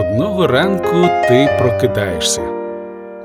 [0.00, 2.42] Одного ранку ти прокидаєшся.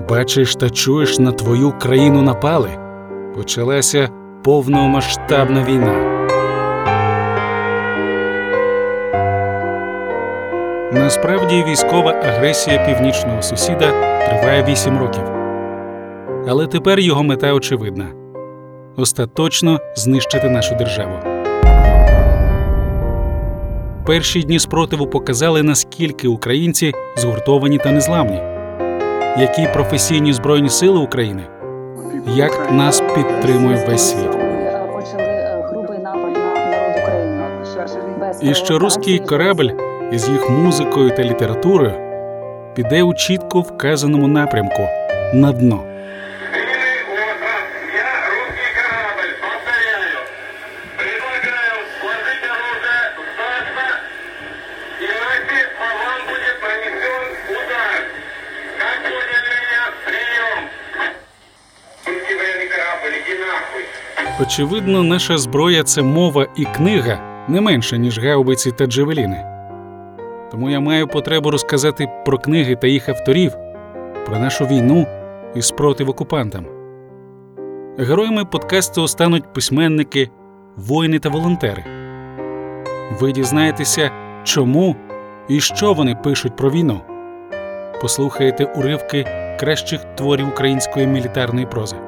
[0.09, 2.70] Бачиш та чуєш на твою країну напали.
[3.36, 4.09] Почалася
[4.43, 6.16] повномасштабна війна.
[10.91, 13.91] Насправді військова агресія північного сусіда
[14.27, 15.34] триває 8 років.
[16.48, 18.05] Але тепер його мета очевидна
[18.98, 21.14] остаточно знищити нашу державу.
[24.06, 28.42] Перші дні спротиву показали, наскільки українці згуртовані та незламні,
[29.39, 31.43] які професійні збройні сили України,
[32.36, 34.38] як нас підтримує весь світ.
[38.41, 39.69] І що руський корабль
[40.11, 41.94] із їх музикою та літературою
[42.75, 44.81] піде у чітко вказаному напрямку
[45.33, 45.94] на дно.
[64.45, 69.45] Очевидно, наша зброя це мова і книга не менше, ніж гаубиці та джевеліни.
[70.52, 73.55] Тому я маю потребу розказати про книги та їх авторів,
[74.25, 75.07] про нашу війну
[75.55, 76.65] і спротив окупантам.
[77.97, 80.29] Героями подкасту стануть письменники,
[80.75, 81.83] воїни та волонтери.
[83.19, 84.11] Ви дізнаєтеся,
[84.43, 84.95] чому
[85.47, 87.02] і що вони пишуть про війну.
[88.02, 89.25] Послухаєте уривки
[89.59, 92.05] кращих творів української мілітарної прози.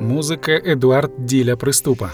[0.00, 2.10] Музика Едуард Діля Приступа.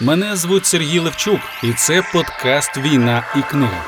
[0.00, 3.84] Мене звуть Сергій Левчук, і це подкаст Війна і книга.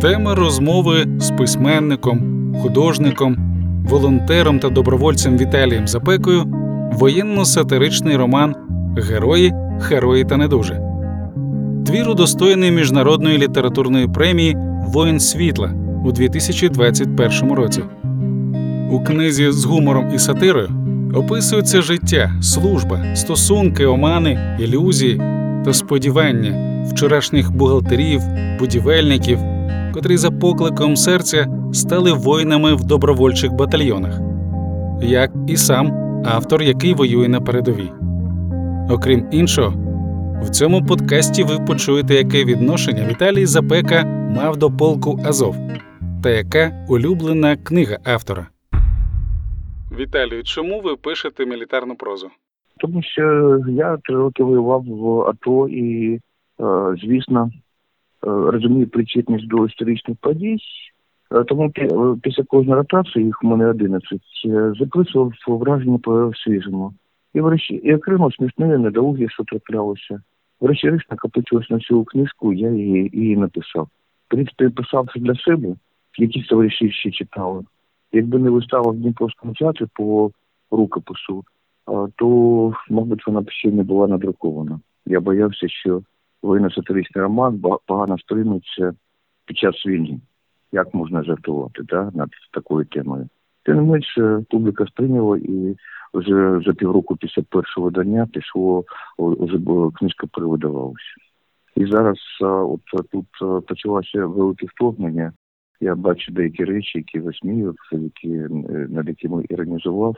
[0.00, 3.36] Тема розмови з письменником, художником,
[3.88, 6.44] волонтером та добровольцем Віталієм Запекою
[6.92, 8.54] воєнно-сатиричний роман
[8.96, 10.89] Герої, Герої та недуже.
[11.90, 14.56] Твір удостоєний міжнародної літературної премії
[14.86, 15.70] Воїн світла
[16.04, 17.82] у 2021 році.
[18.90, 20.68] У книзі з гумором і сатирою
[21.14, 25.16] описується життя, служба, стосунки, омани, ілюзії
[25.64, 28.20] та сподівання вчорашніх бухгалтерів,
[28.58, 29.38] будівельників,
[29.94, 34.20] котрі за покликом серця стали воїнами в добровольчих батальйонах,
[35.02, 35.92] як і сам
[36.24, 37.92] автор, який воює на передовій.
[38.90, 39.89] Окрім іншого,
[40.42, 44.04] в цьому подкасті ви почуєте, яке відношення Віталій Запека
[44.36, 45.56] мав до полку Азов
[46.22, 48.46] та яка улюблена книга автора.
[49.98, 52.30] Віталію, чому ви пишете мілітарну прозу?
[52.78, 53.22] Тому що
[53.68, 56.20] я три роки воював в АТО і, е,
[57.02, 57.60] звісно, е,
[58.26, 60.58] розумію причетність до історичних подій.
[61.34, 61.72] Е, Тому
[62.22, 66.92] після кожної ротації, їх у мене 11, е, записував враження по свіжому.
[67.34, 70.20] І врешті, і окремо смішне недолугі, що траплялося.
[70.60, 73.84] Врешті-решт накопичилось на цю книжку, я її, її написав.
[74.26, 75.68] В принципі, писав це для себе,
[76.18, 77.64] якісь товариші ще читали.
[78.12, 80.30] Якби не вистава в Дніпровському театрі по
[80.70, 81.44] рукопису,
[82.16, 84.80] то, мабуть, вона б ще не була надрукована.
[85.06, 86.02] Я боявся, що
[86.42, 88.94] воєнно-сатиричний роман погано сприйметься
[89.46, 90.20] під час війни.
[90.72, 93.28] Як можна жартувати да, над такою темою?
[93.64, 95.76] Тим не менше, публіка сприйняла і
[96.14, 98.84] вже за півроку після першого видання пішло,
[99.18, 99.58] вже
[99.94, 101.14] книжка перевидавалася.
[101.76, 102.80] І зараз от
[103.12, 103.26] тут
[103.66, 105.32] почалося велике вторгнення.
[105.80, 108.48] Я бачу деякі речі, які висміював, які е,
[108.90, 110.16] над якими іронізував,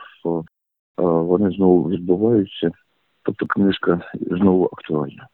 [0.98, 2.70] вони знову відбуваються.
[3.22, 5.28] Тобто книжка знову актуальна.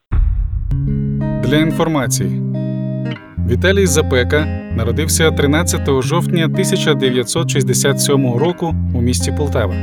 [1.43, 2.41] Для інформації
[3.51, 9.75] Віталій Запека народився 13 жовтня 1967 року у місті Полтава.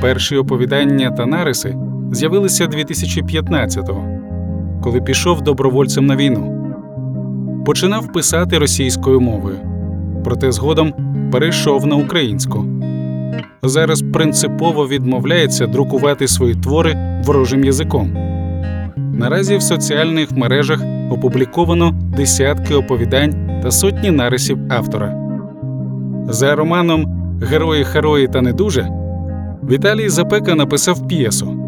[0.00, 1.76] Перші оповідання та нариси
[2.12, 4.04] з'явилися 2015-го,
[4.82, 6.74] коли пішов добровольцем на війну.
[7.66, 9.56] Починав писати російською мовою,
[10.24, 10.94] проте згодом
[11.32, 12.64] перейшов на українську.
[13.62, 18.16] Зараз принципово відмовляється друкувати свої твори ворожим язиком.
[18.96, 20.82] Наразі в соціальних мережах
[21.12, 25.18] опубліковано десятки оповідань та сотні нарисів автора.
[26.28, 27.06] За романом
[27.42, 28.88] Герої, Герої та недуже
[29.70, 31.58] Віталій Запека написав п'єсу,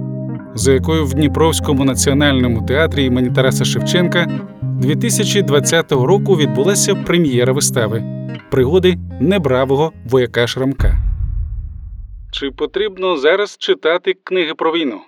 [0.55, 4.27] за якою в Дніпровському національному театрі імені Тараса Шевченка
[4.63, 8.05] 2020 року відбулася прем'єра вистави
[8.51, 10.95] Пригоди небравого вояка Шрамка.
[12.33, 15.01] Чи потрібно зараз читати книги про війну?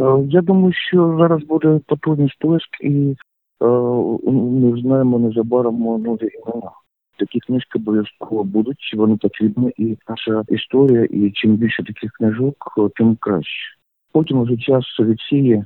[0.00, 3.16] Е, Я думаю, що зараз буде потужний сплеск і
[3.60, 6.70] ми знаємо незабаром нові імена.
[7.18, 12.54] Такі книжки обов'язково будуть, вони потрібні, і наша історія, і чим більше таких книжок,
[12.96, 13.76] тим краще.
[14.12, 15.64] Потім уже час відсіє,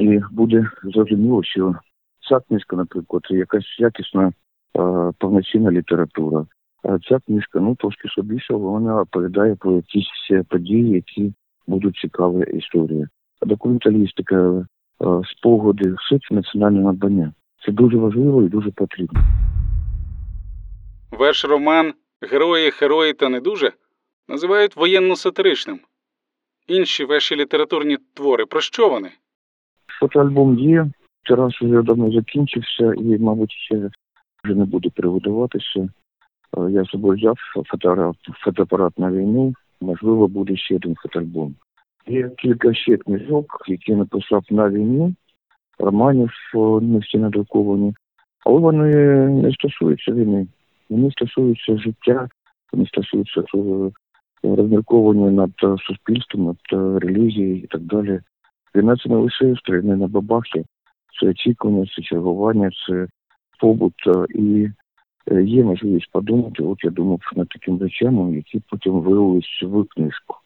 [0.00, 1.74] і буде зрозуміло, що
[2.28, 4.32] ця книжка, наприклад, якась якісна е,
[5.18, 6.46] повноцінна література.
[6.82, 11.32] А ця книжка, ну трошки собіше, вона оповідає про якісь е, події, які
[11.66, 13.06] будуть цікаві історії.
[13.42, 14.66] Документалістика, е,
[15.24, 17.32] спогади, все це національне надбання.
[17.66, 19.20] Це дуже важливо і дуже потрібно.
[21.10, 23.72] Ваш роман Герої, герої та не дуже
[24.28, 25.78] називають воєнно-сатиричним.
[26.66, 29.10] Інші ваші літературні твори про що вони?
[30.00, 30.86] Фотоальбом є,
[31.24, 33.90] тираж вже давно закінчився і, мабуть, ще
[34.44, 35.88] вже не буде перевидаватися.
[36.58, 41.54] Е, Я з собою взяв фотоапарат, фотоапарат на війну, можливо, буде ще один фотоальбом.
[42.08, 45.14] Є кілька ще книжок, які написав на війну,
[45.78, 47.94] романів е, не всі надруковані,
[48.46, 48.94] але вони
[49.28, 50.46] не стосуються війни.
[50.88, 52.28] Вони стосуються життя,
[52.72, 53.90] вони стосуються е,
[54.42, 58.20] розмірковування над е, суспільством, над е, релігією і так далі.
[58.74, 60.64] Війна це не лише стрільни на бабахи,
[61.20, 63.06] це очікування, це чергування, це
[63.60, 63.94] побут.
[64.34, 64.68] І
[65.42, 70.36] є можливість подумати, от я думав над такими речами, які потім виявилися в книжку.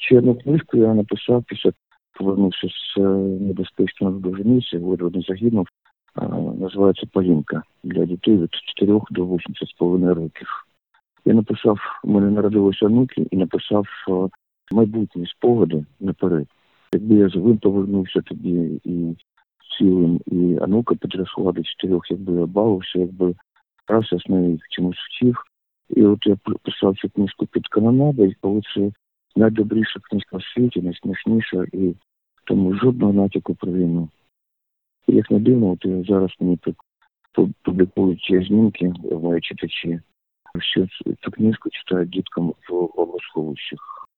[0.00, 1.72] Ще одну книжку я написав після
[2.18, 3.00] повернувся з е,
[3.40, 5.66] небезпечного місця, не загинув.
[6.60, 10.48] Називається Полінка для дітей від 4 до 80,5 років.
[11.24, 14.12] Я написав, у мене народилися онуки, і написав е,
[14.72, 16.46] майбутні спогади наперед.
[16.92, 19.16] Якби я живим повернувся тоді і
[19.78, 23.34] цілим, і онука підросла до чотирьох, якби я бавився, якби
[23.88, 25.36] грався з нею чомусь вчив.
[25.90, 28.90] І от я писав цю книжку під канонадою, але це
[29.36, 31.94] найдобріша книжка в світі, найсмішніша, і
[32.44, 34.08] тому жодного натяку про війну.
[35.06, 36.58] Як не дивно, от зараз мені
[37.62, 40.00] публікують ці знімки, мої читачі,
[40.58, 40.86] що
[41.22, 44.08] цю книжку читають діткам в бомбосховищах.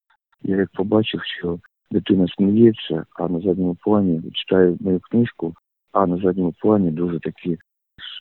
[0.42, 1.58] Я як побачив, що
[1.90, 5.54] дитина сміється, а на задньому плані читає мою книжку,
[5.92, 7.58] а на задньому плані дуже такі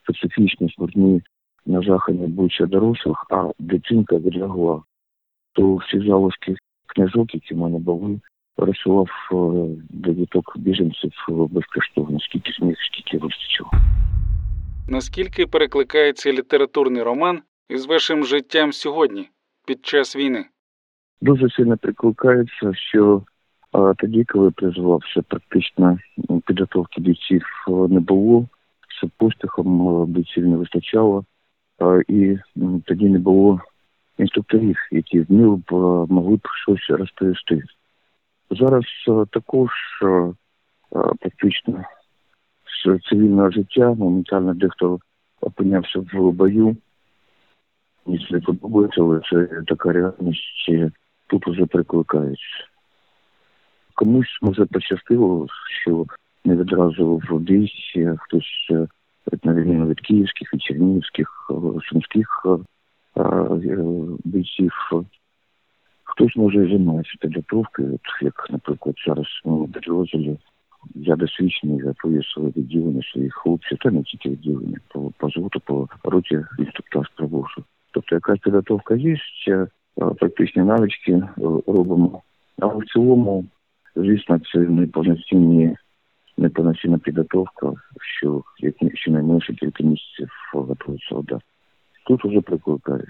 [0.01, 1.21] специфічні смурні
[1.65, 4.83] нажахання буча дорослих, а дитинка відлягла.
[5.53, 6.55] То всі залишки
[6.95, 8.19] книжок, які в мене були,
[8.55, 9.35] пересилав е,
[9.89, 13.69] для діток біженців е, безкоштовно, скільки зміг, скільки вистачило.
[14.89, 19.29] Наскільки перекликається літературний роман із вашим життям сьогодні,
[19.65, 20.45] під час війни?
[21.21, 23.23] дуже сильно прикликається, що
[23.71, 25.97] а, тоді, коли призвався, практично
[26.45, 28.47] підготовки бійців е, не було,
[29.01, 31.25] з поспіхом е, бійців не вистачало,
[31.79, 32.39] а, і
[32.85, 33.61] тоді не було
[34.21, 35.71] інструкторів, які вміли б
[36.09, 37.63] могли б щось розповісти.
[38.51, 39.69] Зараз е, також
[40.03, 40.33] е, е,
[41.19, 41.83] практично
[42.85, 45.00] з цивільного життя моментально дехто
[45.41, 46.77] опинявся в бою.
[48.06, 50.95] Мені це подобається, але це така реальність.
[51.27, 52.65] тут уже прикликаються.
[53.94, 55.47] Комусь може пощастило,
[55.81, 56.06] що
[56.45, 57.71] не відразу в бій,
[58.19, 58.71] хтось
[59.44, 61.51] на відміну від київських, від чернігівських,
[61.89, 62.45] сумських
[64.23, 64.73] бійців.
[64.93, 64.95] е,
[66.03, 70.37] Хтось може займається підготовкою, от як, наприклад, зараз в моєму підрозділі
[70.95, 75.89] я досвідчений, готую своє відділення своїх хлопців, та не тільки відділення, по, по звуту, по
[76.03, 77.63] роті інструктаж провожу.
[77.91, 81.30] Тобто якась підготовка є, ще практичні навички е,
[81.68, 82.21] робимо.
[82.59, 83.45] А в цілому,
[83.95, 85.75] звісно, це не повноцінні,
[86.37, 87.73] не повноцінна підготовка,
[88.19, 91.41] що як щонайменше кілька місяців готують солдат.
[92.05, 93.09] Тут уже прикликають.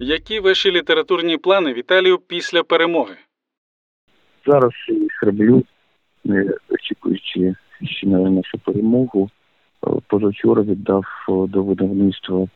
[0.00, 3.14] Які ваші літературні плани, Віталію, після перемоги?
[4.46, 5.62] Зараз їх роблю,
[6.24, 9.30] не очікуючи ще на нашу перемогу.
[9.86, 12.48] Е, Позавчора віддав е, до видавництва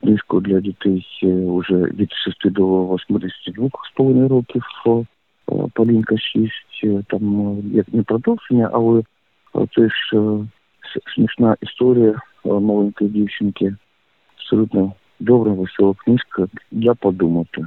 [0.00, 4.64] книжку для дітей е, уже від 6 до 82,5 років.
[5.74, 6.52] Полінка 6,
[6.84, 9.02] е, там як не продовження, але
[9.74, 10.16] це ж
[11.14, 12.14] смішна історія
[12.44, 13.74] маленької дівчинки.
[14.42, 17.66] Абсолютно добра, весела книжка для подумати.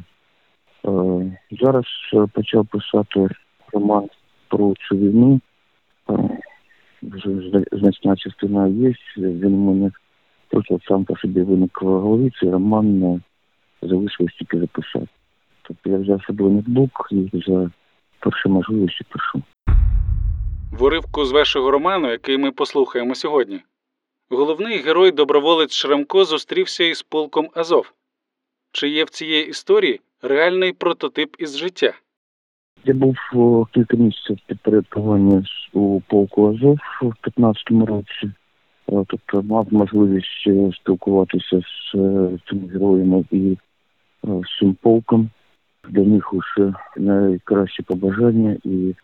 [0.86, 3.28] Е, Зараз е, почав писати
[3.74, 4.10] роман
[4.48, 5.40] про цю війну.
[6.10, 6.14] Е,
[7.04, 8.94] Вже значна частина є.
[9.18, 9.92] Він у мене
[10.50, 12.32] просто сам по собі виник в голові.
[12.40, 13.22] Цей роман
[13.82, 15.08] залишилось тільки записати.
[15.62, 17.72] Тобто я взяв собою ноутбук і за
[18.20, 19.42] перші можливості пишу.
[20.72, 23.60] В уривку з вашого роману, який ми послухаємо сьогодні,
[24.30, 27.94] головний герой доброволець Шрамко зустрівся із полком Азов.
[28.72, 31.94] Чи є в цієї історії реальний прототип із життя?
[32.86, 33.16] Я був
[33.74, 38.32] кілька місяців підпорядкування у полку Азов в 15-му році.
[38.86, 43.58] Тобто мав можливість е, спілкуватися з е, цими героями і
[44.28, 45.30] е, з цим полком.
[45.90, 48.96] Для них уже найкращі побажання і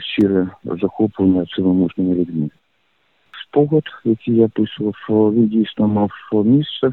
[0.00, 2.50] щире захоплення цими мужніми людьми.
[3.54, 6.92] Спогад, який я описував, е, він дійсно мав місце.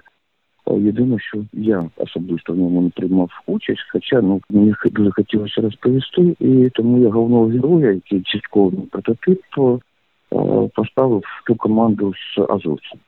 [0.68, 6.36] Єдине, що я особисто в ньому не приймав участь, хоча ну мені дуже хотілося розповісти,
[6.39, 9.80] і тому я головного героя, який частково мій прототип, е,
[10.75, 13.00] поставив ту команду з азовців.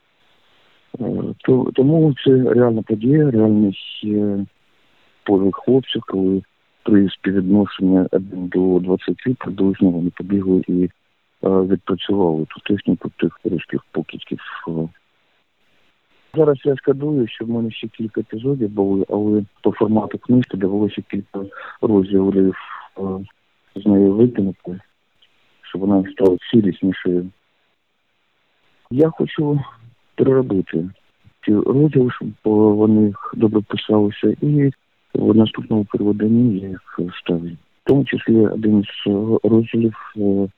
[1.37, 4.45] То, тому це реальна подія, реальний е,
[5.23, 6.41] подвиг хлопців, коли
[6.83, 10.89] при співвідношенні 1 до 20 приблизно вони побігли і
[11.43, 14.39] відпрацювали ту техніку тих руських покидьків.
[14.67, 14.71] е.
[16.35, 21.01] Зараз я шкодую, що в мене ще кілька епізодів були, але по формату книжки довелося
[21.09, 21.45] кілька
[21.81, 22.55] розділів
[22.97, 23.01] е,
[23.75, 24.79] з нею викинути,
[25.61, 27.29] щоб вона стала ціліснішою.
[28.91, 29.59] Я хочу
[30.15, 30.89] переробити
[31.45, 34.71] ці розділи, щоб е, вони добре писалися, і
[35.13, 37.51] в наступному переводанні я їх ставлю.
[37.83, 40.49] В тому числі один з е, розділів, е,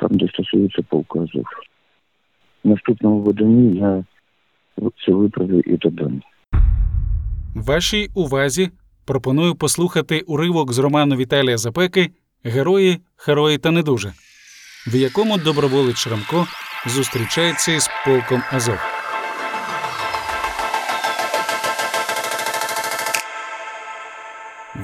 [0.00, 1.44] там, де стосується полку Азов.
[2.64, 4.04] Наступному виданні я
[5.06, 6.22] це виправлю і додам.
[7.54, 8.70] Вашій увазі
[9.04, 12.10] пропоную послухати уривок з роману Віталія Запеки
[12.44, 14.12] Герої, Герої та недуже,
[14.86, 16.46] в якому доброволець Шрамко
[16.86, 18.78] зустрічається із полком Азов.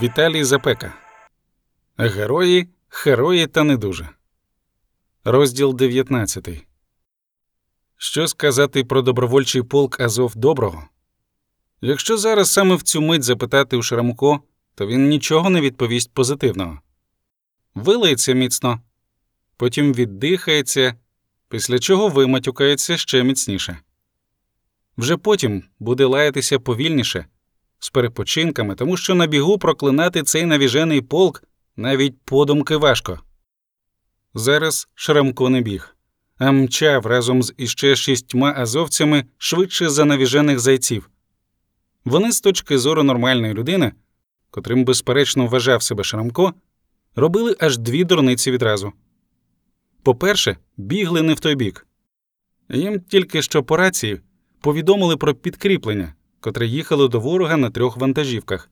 [0.02, 0.92] Віталій Запека.
[1.99, 2.68] Герої,
[3.04, 4.08] Герої та недуже.
[5.28, 6.49] Розділ 19.
[7.97, 10.88] Що сказати про добровольчий полк Азов доброго?
[11.80, 14.40] Якщо зараз саме в цю мить запитати у Шрамко,
[14.75, 16.80] то він нічого не відповість позитивного.
[17.75, 18.80] Вилається міцно,
[19.56, 20.95] потім віддихається,
[21.49, 23.78] після чого виматюкається ще міцніше.
[24.97, 27.26] Вже потім буде лаятися повільніше,
[27.78, 31.45] з перепочинками, тому що на бігу проклинати цей навіжений полк
[31.76, 33.21] навіть подумки важко.
[34.38, 35.96] Зараз Шрамко не біг,
[36.38, 41.10] а мчав разом з іще шістьма азовцями швидше за навіжених зайців.
[42.04, 43.92] Вони з точки зору нормальної людини,
[44.50, 46.54] котрим безперечно вважав себе Шрамко,
[47.14, 48.92] робили аж дві дурниці відразу.
[50.02, 51.86] По-перше, бігли не в той бік.
[52.68, 54.20] Їм тільки що по рації
[54.60, 58.70] повідомили про підкріплення, котре їхало до ворога на трьох вантажівках.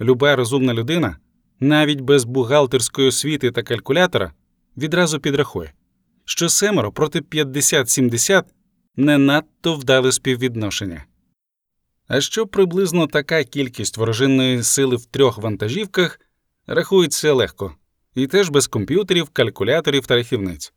[0.00, 1.16] Люба розумна людина,
[1.60, 4.32] навіть без бухгалтерської освіти та калькулятора,
[4.76, 5.72] відразу підрахує,
[6.24, 8.44] що семеро проти 50-70
[8.96, 11.04] не надто вдале співвідношення.
[12.08, 16.20] А що приблизно така кількість ворожинної сили в трьох вантажівках
[16.66, 17.74] рахується легко,
[18.14, 20.72] і теж без комп'ютерів, калькуляторів та рахівниць.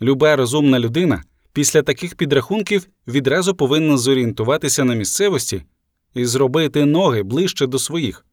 [0.00, 5.62] Люба розумна людина після таких підрахунків відразу повинна зорієнтуватися на місцевості
[6.14, 8.26] і зробити ноги ближче до своїх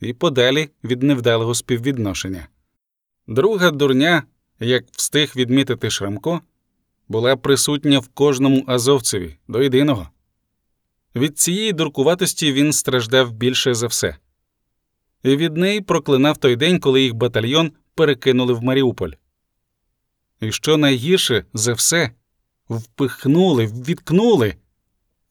[0.00, 2.48] і подалі від невдалого співвідношення.
[3.32, 4.22] Друга дурня,
[4.60, 6.40] як встиг відмітити Шрамко,
[7.08, 10.08] була присутня в кожному азовцеві до єдиного.
[11.14, 14.16] Від цієї дуркуватості він страждав більше за все.
[15.22, 19.12] І від неї проклинав той день, коли їх батальйон перекинули в Маріуполь.
[20.40, 22.10] І що найгірше за все
[22.68, 24.54] впихнули, ввіткнули.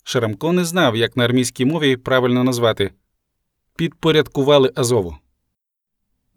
[0.04, 2.92] Шарамко не знав, як на армійській мові правильно назвати
[3.76, 5.21] підпорядкували Азову.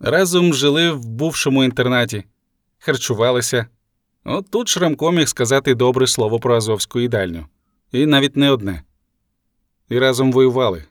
[0.01, 2.25] Разом жили в бувшому інтернаті,
[2.79, 3.67] харчувалися.
[4.25, 7.47] От тут Шрамко міг сказати добре слово про азовську їдальню,
[7.93, 8.83] і навіть не одне
[9.89, 10.85] і разом воювали.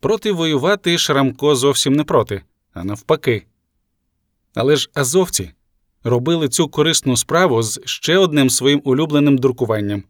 [0.00, 3.46] Проти воювати Шрамко зовсім не проти, а навпаки.
[4.54, 5.52] Але ж азовці
[6.04, 10.04] робили цю корисну справу з ще одним своїм улюбленим дуркуванням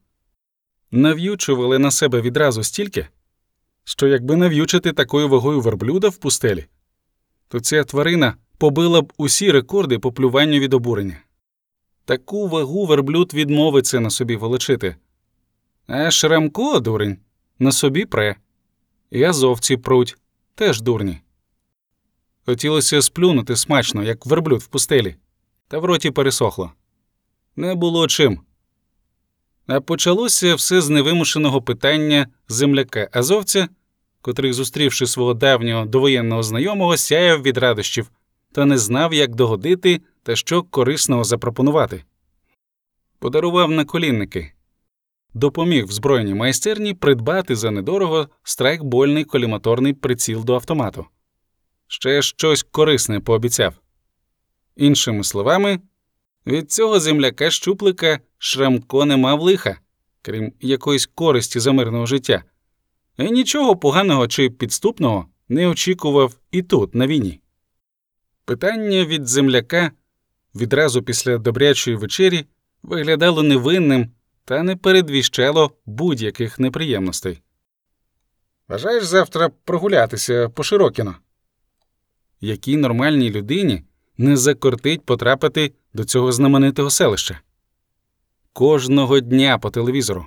[0.91, 3.09] нав'ючували на себе відразу стільки,
[3.85, 6.67] що якби нав'ючити такою вагою верблюда в пустелі,
[7.55, 11.19] то ця тварина побила б усі рекорди по плюванню від обурення.
[12.05, 14.97] Таку вагу верблюд відмовиться на собі волочити.
[15.87, 17.19] А Шрамко, дурень,
[17.59, 18.37] на собі пре.
[19.11, 20.17] І азовці пруть,
[20.55, 21.21] теж дурні.
[22.47, 25.17] Хотілося сплюнути смачно, як верблюд в пустелі,
[25.69, 26.73] та в роті пересохло.
[27.57, 28.41] Не було чим.
[29.67, 33.69] А почалося все з невимушеного питання земляка азовця,
[34.25, 38.11] котрий, зустрівши свого давнього довоєнного знайомого, сяяв від радощів
[38.53, 42.05] та не знав, як догодити та що корисного запропонувати.
[43.19, 44.53] Подарував наколінники,
[45.35, 51.07] допоміг в збройній майстерні придбати за недорого страйкбольний коліматорний приціл до автомату.
[51.87, 53.75] Ще щось корисне пообіцяв.
[54.77, 55.81] Іншими словами,
[56.47, 59.79] Від цього земляка щуплика Шрамко не мав лиха,
[60.23, 62.45] крім якоїсь користі за мирного життя,
[63.19, 67.41] і нічого поганого чи підступного не очікував і тут, на війні.
[68.45, 69.91] Питання від земляка
[70.55, 72.45] відразу після добрячої вечері
[72.83, 74.11] виглядало невинним
[74.45, 77.43] та не передвіщало будь-яких неприємностей.
[78.69, 81.15] Бажаєш завтра прогулятися по Широкіно?
[82.41, 83.83] Якій нормальній людині
[84.19, 87.41] не закортить потрапити до цього знаменитого селища?
[88.53, 90.27] Кожного дня по телевізору.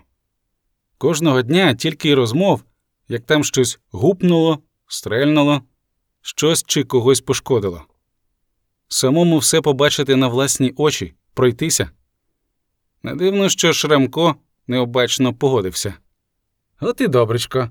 [0.97, 2.63] Кожного дня тільки й розмов,
[3.07, 5.61] як там щось гупнуло, стрельнуло,
[6.21, 7.85] щось чи когось пошкодило.
[8.87, 11.89] Самому все побачити на власні очі, пройтися.
[13.03, 14.35] Не дивно, що Шрамко
[14.67, 15.93] необачно погодився.
[16.79, 17.69] От і добречко.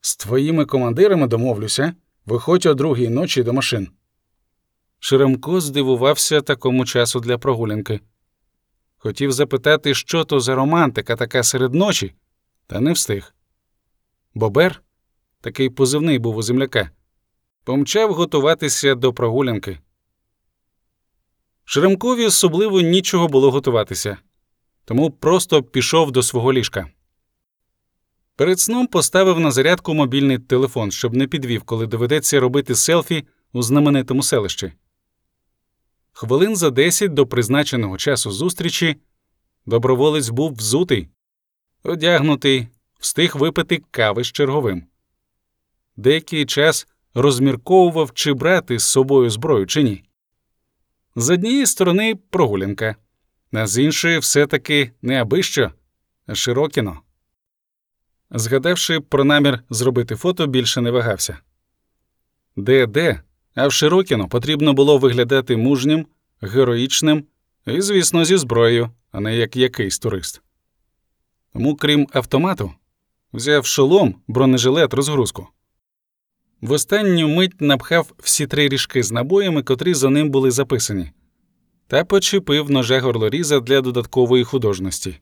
[0.00, 1.94] З твоїми командирами домовлюся,
[2.26, 3.88] виходь о другій ночі до машин.
[4.98, 8.00] Шеремко здивувався такому часу для прогулянки.
[8.98, 12.14] Хотів запитати, що то за романтика така серед ночі,
[12.66, 13.35] та не встиг.
[14.36, 14.82] Бобер,
[15.40, 16.90] такий позивний був у земляка,
[17.64, 19.78] помчав готуватися до прогулянки.
[21.64, 24.16] Шеремкові особливо нічого було готуватися,
[24.84, 26.90] тому просто пішов до свого ліжка.
[28.34, 33.62] Перед сном поставив на зарядку мобільний телефон, щоб не підвів, коли доведеться робити селфі у
[33.62, 34.72] знаменитому селищі.
[36.12, 38.96] Хвилин за десять до призначеного часу зустрічі
[39.66, 41.08] доброволець був взутий,
[41.82, 44.86] одягнутий, встиг випити кави з черговим.
[45.96, 50.04] Деякий час розмірковував, чи брати з собою зброю, чи ні.
[51.16, 52.96] З однієї сторони прогулянка,
[53.52, 55.72] а з іншої все таки не абищо,
[56.26, 57.00] а Широкіно.
[58.30, 61.38] Згадавши про намір зробити фото, більше не вагався.
[62.56, 63.20] Де де,
[63.54, 66.06] а в Широкіно потрібно було виглядати мужнім,
[66.40, 67.24] героїчним
[67.66, 70.42] і, звісно, зі зброєю, а не як якийсь турист.
[71.52, 72.72] Тому, крім автомату,
[73.32, 75.48] взяв шолом, бронежилет, розгрузку.
[76.60, 81.12] В останню мить напхав всі три ріжки з набоями, котрі за ним були записані,
[81.86, 85.20] та почепив ножа горлоріза для додаткової художності.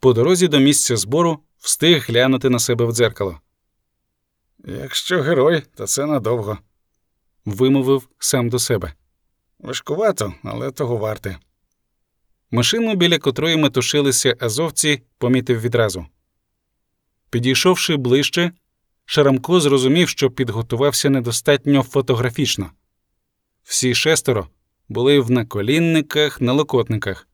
[0.00, 3.40] По дорозі до місця збору встиг глянути на себе в дзеркало.
[4.66, 6.58] Якщо герой, то це надовго,
[7.44, 8.92] вимовив сам до себе.
[9.58, 11.38] Важкувато, але того варте.
[12.50, 16.06] Машину, біля котрої метушилися азовці, помітив відразу.
[17.30, 18.52] Підійшовши ближче,
[19.04, 22.70] Шарамко зрозумів, що підготувався недостатньо фотографічно.
[23.62, 24.48] Всі шестеро
[24.88, 27.28] були в наколінниках, на локотниках.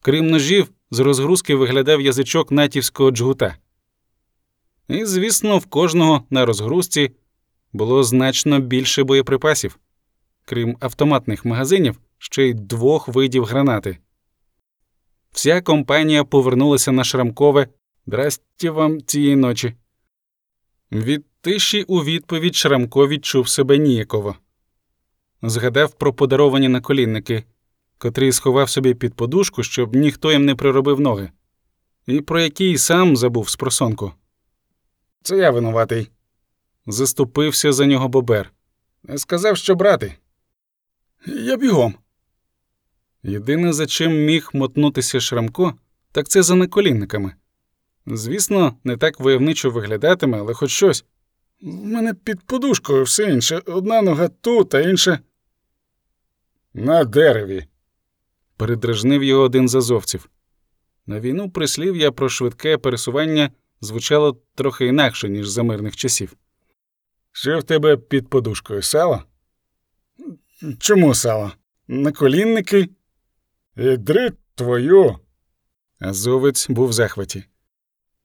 [0.00, 3.56] Крім ножів, з розгрузки виглядав язичок натівського джгута.
[4.88, 7.12] І, звісно, в кожного на розгрузці
[7.72, 9.78] було значно більше боєприпасів,
[10.44, 13.98] крім автоматних магазинів, ще й двох видів гранати.
[15.32, 17.68] Вся компанія повернулася на Шрамкове
[18.06, 19.74] Здрасті вам цієї ночі.
[20.92, 24.36] Від тиші у відповідь Шрамко відчув себе ніяково.
[25.42, 27.44] Згадав про подаровані наколінники,
[27.98, 31.30] котрі сховав собі під подушку, щоб ніхто їм не приробив ноги,
[32.06, 34.12] і про які й сам забув з просонку.
[35.22, 36.10] Це я винуватий.
[36.86, 38.52] Заступився за нього бобер.
[39.16, 40.14] Сказав, що брати.
[41.26, 41.94] Я бігом.
[43.22, 45.74] Єдине, за чим міг мотнутися Шрамко,
[46.12, 47.34] так це за наколінниками.
[48.06, 51.04] Звісно, не так войовничо виглядатиме, але хоч щось.
[51.60, 53.62] В мене під подушкою все інше.
[53.66, 55.18] Одна нога тут, а інша.
[56.74, 57.66] На дереві.
[58.56, 60.30] передражнив його один з азовців.
[61.06, 66.36] На війну прислів'я про швидке пересування звучало трохи інакше, ніж за мирних часів.
[67.32, 69.22] Що в тебе під подушкою сало?
[70.78, 71.52] Чому сало?
[71.88, 72.88] Наколінники?
[73.76, 75.18] Ідри твою.
[75.98, 77.44] Азовець був в захваті.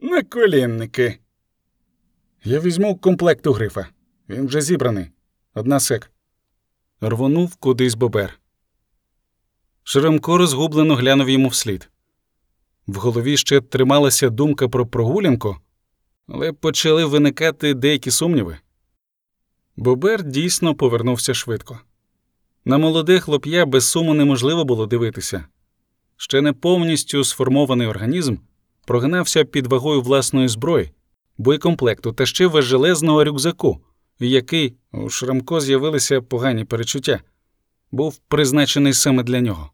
[0.01, 1.19] Наколінники.
[2.43, 3.87] Я візьму комплект у грифа.
[4.29, 5.11] Він вже зібраний.
[5.53, 6.11] Одна сек.
[7.01, 8.39] Рвонув кудись бобер.
[9.83, 11.89] Шеремко розгублено глянув йому вслід.
[12.87, 15.57] В голові ще трималася думка про прогулянку,
[16.27, 18.57] але почали виникати деякі сумніви.
[19.75, 21.79] Бобер дійсно повернувся швидко.
[22.65, 25.45] На молоде хлоп'я без суму неможливо було дивитися.
[26.17, 28.35] Ще не повністю сформований організм
[28.89, 30.91] прогнався під вагою власної зброї,
[31.37, 33.79] боєкомплекту та ще важелезного рюкзаку,
[34.19, 37.19] який у Шрамко з'явилися погані перечуття,
[37.91, 39.71] був призначений саме для нього.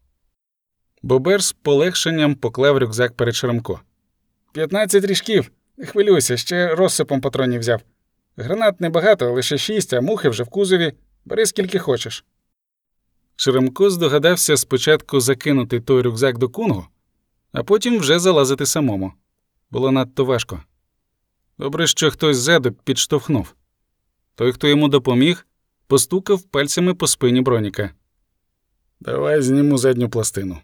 [1.01, 3.80] Бобер з полегшенням поклав рюкзак перед Шрамко.
[4.54, 5.51] П'ятнадцять ріжків.
[5.78, 7.82] Не хвилюйся, ще розсипом патронів взяв.
[8.38, 10.93] Гранат небагато, лише шість, а мухи вже в кузові.
[11.25, 12.25] Бери скільки хочеш.
[13.36, 16.88] Шеремко здогадався спочатку закинути той рюкзак до кунгу,
[17.55, 19.13] а потім вже залазити самому.
[19.71, 20.63] Було надто важко.
[21.57, 23.55] Добре, що хтось ззаду підштовхнув.
[24.35, 25.47] Той, хто йому допоміг,
[25.87, 27.91] постукав пальцями по спині броніка.
[28.99, 30.57] Давай зніму задню пластину.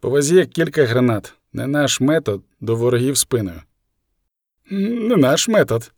[0.00, 0.20] По
[0.52, 1.34] кілька гранат.
[1.52, 3.62] Не наш метод до ворогів спиною.
[4.70, 5.92] Не наш метод.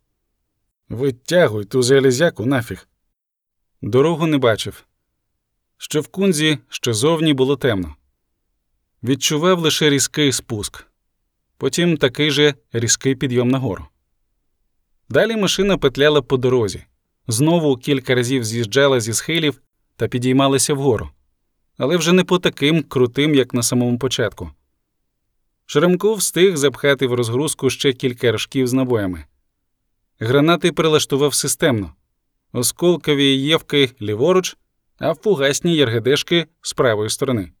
[0.89, 2.87] Витягуй ту залізяку нафіг.
[3.81, 4.85] Дорогу не бачив.
[5.77, 7.96] Що в кунзі, що зовні було темно.
[9.03, 10.87] Відчував лише різкий спуск,
[11.57, 13.85] потім такий же різкий підйом нагору.
[15.09, 16.83] Далі машина петляла по дорозі,
[17.27, 19.61] знову кілька разів з'їжджала зі схилів
[19.95, 21.09] та підіймалася вгору,
[21.77, 24.51] але вже не по таким крутим, як на самому початку.
[25.65, 29.25] Шеремко встиг запхати в розгрузку ще кілька рожків з набоями.
[30.19, 31.93] Гранати прилаштував системно,
[32.51, 34.57] осколкові євки ліворуч,
[34.99, 37.51] а фугасні єргедешки з правої сторони.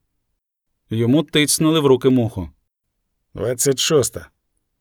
[0.89, 2.49] Йому тицнули в руки муху.
[3.33, 4.29] Двадцять шоста.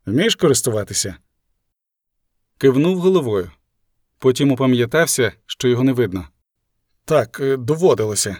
[0.06, 1.16] Вмієш користуватися?
[2.58, 3.50] Кивнув головою.
[4.18, 6.28] Потім упам'ятався, що його не видно.
[7.04, 8.36] Так, е, доводилося.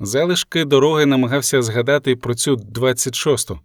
[0.00, 3.60] Залишки дороги намагався згадати про цю 26-ту.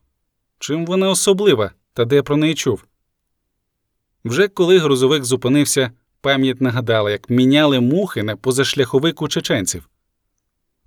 [0.60, 2.86] Чим вона особлива та де про неї чув?
[4.26, 9.90] Вже коли грузовик зупинився, пам'ять нагадала, як міняли мухи на позашляховик у чеченців.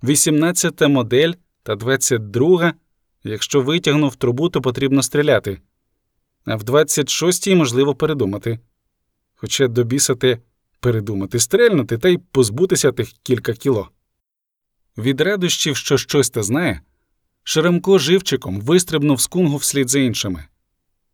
[0.03, 2.73] 18-та модель та 22-га,
[3.23, 5.61] якщо витягнув трубу, то потрібно стріляти.
[6.45, 8.59] А в 26-й можливо передумати.
[9.35, 10.15] Хоча до біса
[10.79, 13.89] передумати, стрельнути та й позбутися тих кілька кіло.
[14.97, 16.81] Від радощів, що щось та знає,
[17.43, 20.45] Шеремко живчиком вистрибнув з кунгу вслід за іншими.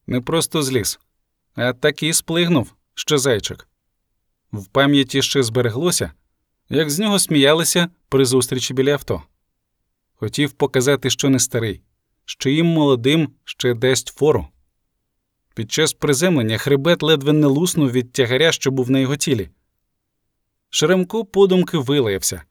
[0.07, 0.99] Не просто зліз,
[1.55, 3.67] а так і сплигнув, що зайчик.
[4.51, 6.11] В пам'яті ще збереглося,
[6.69, 9.23] як з нього сміялися при зустрічі біля авто.
[10.19, 11.81] Хотів показати, що не старий,
[12.25, 14.47] що їм молодим ще дасть фору.
[15.55, 19.49] Під час приземлення хребет ледве не луснув від тягаря, що був на його тілі.
[20.69, 22.41] Шеремко подумки вилаявся.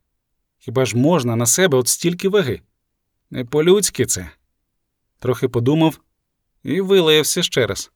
[0.59, 2.61] Хіба ж можна на себе от стільки ваги?
[3.31, 4.31] Не по-людськи це.
[5.19, 6.01] Трохи подумав
[6.63, 7.91] і вилаявся ще раз.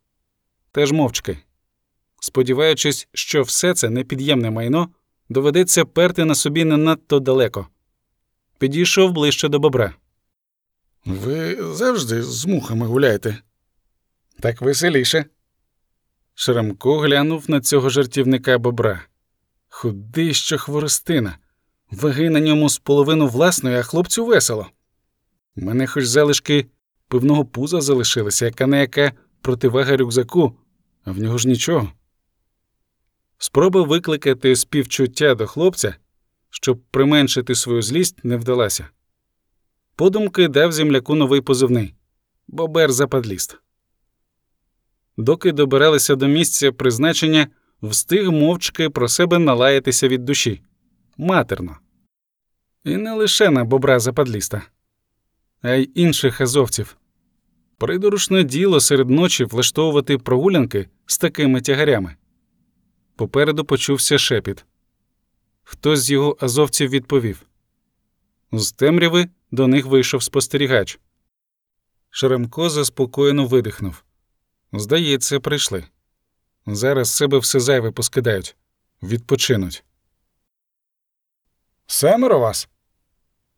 [0.72, 1.38] Теж мовчки.
[2.20, 4.88] Сподіваючись, що все це непід'ємне майно
[5.28, 7.68] доведеться перти на собі не надто далеко.
[8.60, 9.94] Підійшов ближче до бобра.
[11.04, 13.38] Ви завжди з мухами гуляєте.
[14.40, 15.24] Так веселіше.
[16.34, 19.02] Шрамко глянув на цього жартівника бобра.
[19.68, 21.38] Худий, що хворостина.
[21.90, 24.66] Ваги на ньому з половину власної, а хлопцю весело.
[25.56, 26.66] У мене хоч залишки
[27.08, 30.56] пивного пуза залишилися, яка не яка противага рюкзаку,
[31.04, 31.92] а в нього ж нічого.
[33.38, 35.96] Спроба викликати співчуття до хлопця,
[36.50, 38.88] щоб применшити свою злість, не вдалася.
[39.96, 41.94] Подумки дав земляку новий позивний
[42.48, 43.58] Бобер Западліст.
[45.16, 47.48] Доки добиралися до місця призначення,
[47.82, 50.62] встиг мовчки про себе налаятися від душі
[51.16, 51.76] матерно.
[52.84, 54.62] І не лише на бобра западліста,
[55.62, 56.96] а й інших азовців.
[57.78, 62.16] Придорушне діло серед ночі влаштовувати прогулянки з такими тягарями.
[63.16, 64.64] Попереду почувся шепіт.
[65.72, 67.46] Хтось з його азовців відповів.
[68.52, 71.00] З темряви до них вийшов спостерігач.
[72.10, 74.04] Шеремко заспокоєно видихнув.
[74.72, 75.84] Здається, прийшли.
[76.66, 78.56] Зараз себе все зайве поскидають,
[79.02, 79.84] відпочинуть.
[81.86, 82.68] Семеро вас?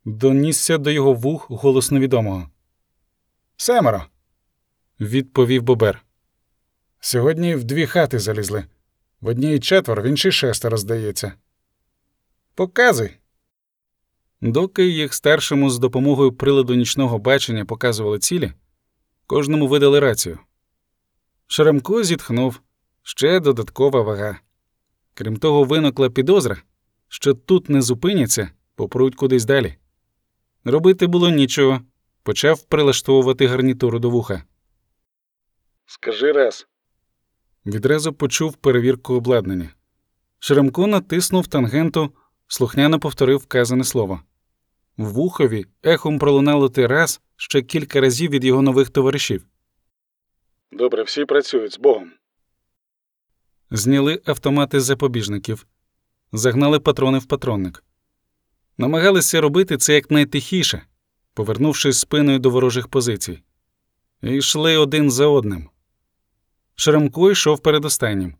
[0.05, 2.49] донісся до його вух голос невідомого.
[3.57, 4.05] Семеро.
[4.99, 6.05] відповів Бобер.
[6.99, 8.65] Сьогодні в дві хати залізли.
[9.21, 11.33] В одній четверо, в іншій шестеро, здається.
[12.55, 13.11] Показуй.
[14.41, 18.53] Доки їх старшому з допомогою приладу нічного бачення показували цілі,
[19.27, 20.39] кожному видали рацію.
[21.47, 22.61] Шеремко зітхнув
[23.03, 24.39] ще додаткова вага.
[25.13, 26.57] Крім того, виникла підозра,
[27.07, 29.75] що тут не зупиняться, попруть кудись далі.
[30.63, 31.81] Робити було нічого,
[32.23, 34.43] почав прилаштовувати гарнітуру до вуха.
[35.85, 36.67] Скажи раз.
[37.65, 39.69] Відразу почув перевірку обладнання.
[40.39, 42.13] Шеремко натиснув тангенту,
[42.47, 44.21] слухняно повторив вказане слово.
[44.97, 49.47] В вухові ехом пролунало раз ще кілька разів від його нових товаришів.
[50.71, 52.11] Добре, всі працюють з Богом.
[53.71, 55.67] Зняли автомати з запобіжників,
[56.31, 57.83] загнали патрони в патронник.
[58.77, 60.81] Намагалися робити це якнайтихіше,
[61.33, 63.43] повернувшись спиною до ворожих позицій,
[64.23, 65.69] і йшли один за одним.
[66.75, 68.35] Шеремко йшов передостаннім.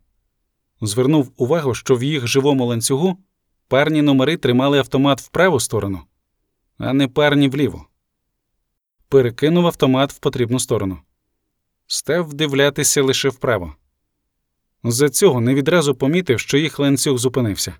[0.80, 3.18] Звернув увагу, що в їх живому ланцюгу
[3.68, 6.00] парні номери тримали автомат в праву сторону,
[6.78, 7.84] а не парні вліву.
[9.08, 10.98] Перекинув автомат в потрібну сторону.
[11.86, 13.74] Став вдивлятися лише вправо.
[14.84, 17.74] З-за цього не відразу помітив, що їх ланцюг зупинився.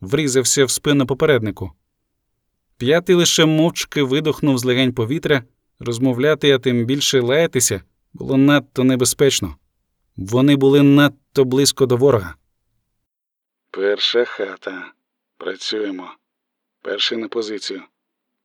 [0.00, 1.72] Врізався в спину попереднику.
[2.76, 5.44] П'ятий лише мовчки видохнув з легень повітря,
[5.78, 9.56] розмовляти, а тим більше лаятися було надто небезпечно.
[10.16, 12.34] Вони були надто близько до ворога.
[13.70, 14.92] Перша хата.
[15.42, 16.10] Працюємо.
[16.82, 17.82] Перший на позицію.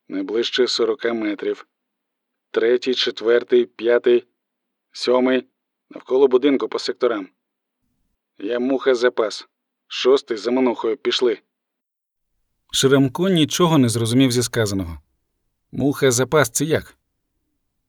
[0.08, 1.68] Не ближче 40 метрів.
[2.52, 4.28] Третій, четвертий, п'ятий,
[4.92, 5.48] сьомий.
[5.90, 7.30] Навколо будинку по секторам.
[8.38, 9.48] Я муха запас.
[9.88, 11.40] Шостий за манухою пішли.
[12.72, 15.02] Шеремко нічого не зрозумів зі сказаного.
[15.72, 16.98] Муха запас це як?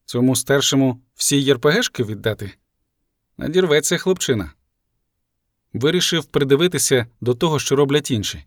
[0.05, 2.51] Цьому старшому всі єрпегешки віддати?
[3.37, 4.53] Надірветься хлопчина.
[5.73, 8.45] Вирішив придивитися до того, що роблять інші.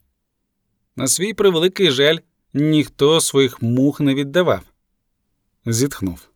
[0.96, 2.18] На свій превеликий жаль,
[2.52, 4.62] ніхто своїх мух не віддавав.
[5.66, 6.28] Зітхнув.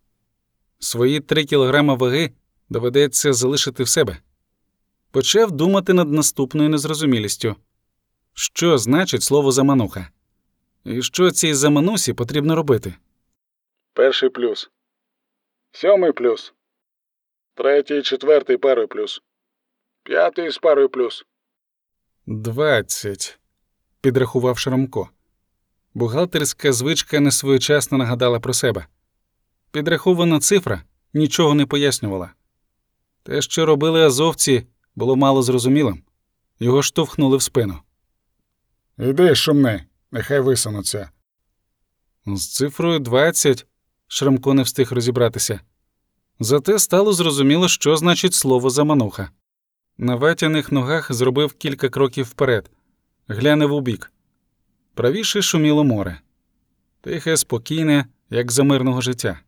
[0.79, 2.33] Свої три кілограма ваги
[2.69, 4.19] доведеться залишити в себе.
[5.11, 7.57] Почав думати над наступною незрозумілістю.
[8.35, 10.11] Що значить слово замануха?
[10.85, 12.95] І що цій заманусі потрібно робити?
[13.93, 14.71] Перший плюс.
[15.73, 16.55] Сьомий плюс.
[17.55, 19.23] Третій, четвертий парою плюс.
[20.03, 21.25] П'ятий з парою плюс.
[22.27, 23.39] Двадцять.
[24.07, 25.09] Підрахував Шрамко.
[25.95, 28.87] Бухгалтерська звичка несвоєчасно нагадала про себе.
[29.71, 30.83] Підрахована цифра
[31.15, 32.31] нічого не пояснювала.
[33.23, 34.67] Те, що робили азовці,
[34.97, 36.03] було мало зрозумілим.
[36.61, 37.79] Його штовхнули в спину.
[38.99, 41.11] Іди, шумни, нехай висунуться.
[42.27, 43.67] З цифрою 20
[44.09, 45.61] Шрамко не встиг розібратися.
[46.41, 49.31] Зате стало зрозуміло, що значить слово замануха.
[49.99, 52.71] На ватяних ногах зробив кілька кроків вперед,
[53.29, 54.13] глянув у бік.
[54.95, 56.21] Правіше шуміло море.
[57.01, 59.41] Тихе, спокійне, як за мирного життя.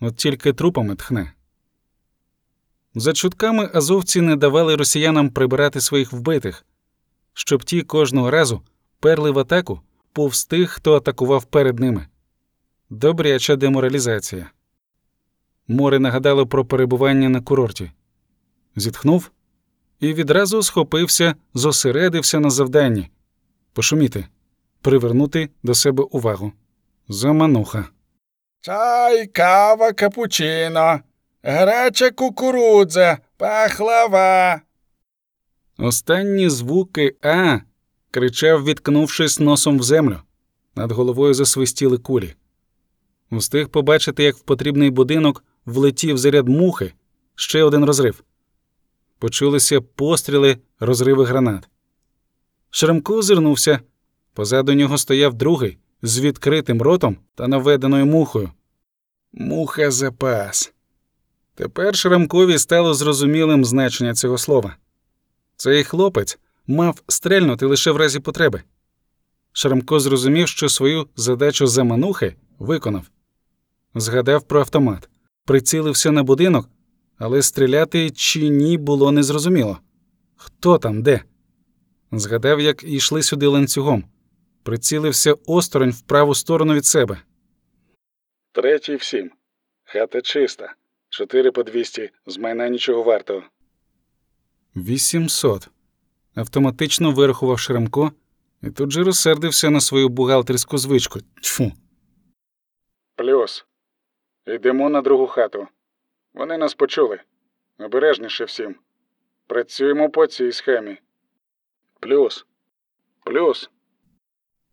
[0.00, 1.32] От тільки трупами тхне.
[2.94, 6.66] За чутками азовці не давали росіянам прибирати своїх вбитих,
[7.32, 8.62] щоб ті кожного разу
[9.00, 9.80] перли в атаку
[10.12, 12.06] повз тих, хто атакував перед ними.
[12.90, 14.50] Добряча деморалізація.
[15.68, 17.90] Море нагадало про перебування на курорті.
[18.76, 19.30] Зітхнув
[20.00, 23.10] і відразу схопився, зосередився на завданні
[23.78, 24.26] пошуміти,
[24.80, 26.52] привернути до себе увагу.
[27.08, 27.88] Замануха.
[28.60, 31.00] Чай, кава, капучино,
[31.42, 34.60] гаряча кукурудза, пахлава.
[35.78, 37.58] Останні звуки А
[38.10, 40.18] кричав, відкнувшись носом в землю.
[40.74, 42.34] Над головою засвистіли кулі.
[43.30, 46.92] Встиг побачити, як в потрібний будинок влетів заряд мухи,
[47.34, 48.24] ще один розрив.
[49.18, 51.68] Почулися постріли, розриви гранат.
[52.70, 53.80] Шрамко озирнувся.
[54.34, 58.50] Позаду нього стояв другий з відкритим ротом та наведеною мухою.
[59.32, 60.72] Муха запас.
[61.54, 64.76] Тепер Шрамкові стало зрозумілим значення цього слова.
[65.56, 68.62] Цей хлопець мав стрельнути лише в разі потреби.
[69.52, 73.06] Шрамко зрозумів, що свою задачу заманухи виконав.
[73.94, 75.08] Згадав про автомат,
[75.44, 76.68] прицілився на будинок,
[77.18, 79.78] але стріляти чи ні було незрозуміло.
[80.36, 81.22] Хто там де?
[82.12, 84.04] Згадав, як йшли сюди ланцюгом,
[84.62, 87.22] прицілився осторонь в праву сторону від себе.
[88.52, 89.30] Третій всім.
[89.84, 90.74] Хата чиста.
[91.10, 93.42] Чотири по двісті, з майна нічого вартого.
[94.76, 95.68] Вісімсот.
[96.34, 98.12] Автоматично вирахував Шрамко
[98.62, 101.20] і тут же розсердився на свою бухгалтерську звичку.
[101.42, 101.72] Тьфу.
[103.16, 103.66] Плюс.
[104.46, 105.68] Йдемо на другу хату.
[106.34, 107.20] Вони нас почули.
[107.78, 108.76] Обережніше всім.
[109.46, 110.98] Працюємо по цій схемі.
[112.00, 112.46] Плюс.
[113.24, 113.70] Плюс.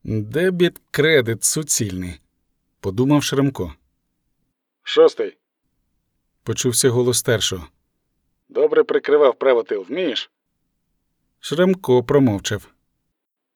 [0.03, 2.19] Дебіт кредит суцільний,
[2.79, 3.73] подумав Шрамко.
[4.83, 5.37] Шостий.
[6.43, 7.67] Почувся голос старшого.
[8.49, 10.31] Добре прикривав правотил, вмієш?
[11.39, 12.67] Шрамко промовчав.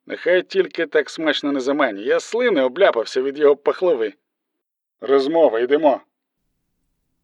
[0.05, 2.03] Нехай тільки так смачно не замані.
[2.03, 4.13] Я слини обляпався від його пахлови.
[5.01, 6.01] Розмова, йдемо.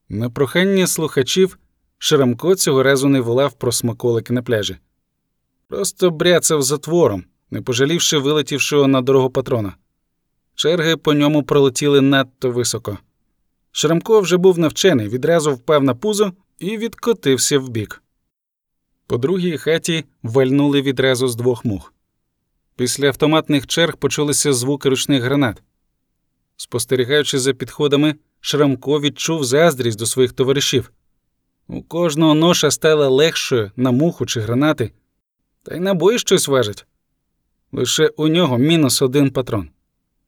[0.10, 1.58] На прохання слухачів
[1.98, 4.78] Шрамко цього разу не волав про смаколики на пляжі.
[5.68, 9.76] Просто бряцав затвором, не пожалівши вилетівшого на дорогу патрона.
[10.56, 12.98] Черги по ньому пролетіли надто високо.
[13.72, 18.04] Шрамко вже був навчений, відразу впав на пузо і відкотився вбік.
[19.08, 21.94] По другій хаті вальнули відразу з двох мух.
[22.76, 25.64] Після автоматних черг почулися звуки ручних гранат.
[26.58, 28.16] Спостерігаючи за підходами,
[28.48, 30.92] Шрамко відчув заздрість до своїх товаришів.
[31.68, 34.92] У кожного ноша стала легшою на муху чи гранати,
[35.64, 36.86] та й набої щось важить.
[37.72, 39.70] Лише у нього мінус один патрон.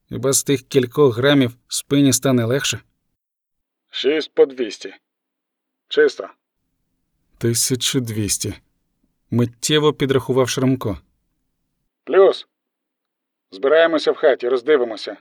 [0.10, 2.80] Хіба з тих кількох грамів спині стане легше?
[3.90, 4.94] Шість по двісті.
[5.88, 6.24] Чисто.
[7.40, 8.54] 1200.
[9.32, 10.98] Миттєво підрахував Шрамко.
[12.04, 12.48] Плюс.
[13.52, 15.18] Збираємося в хаті, роздивимося.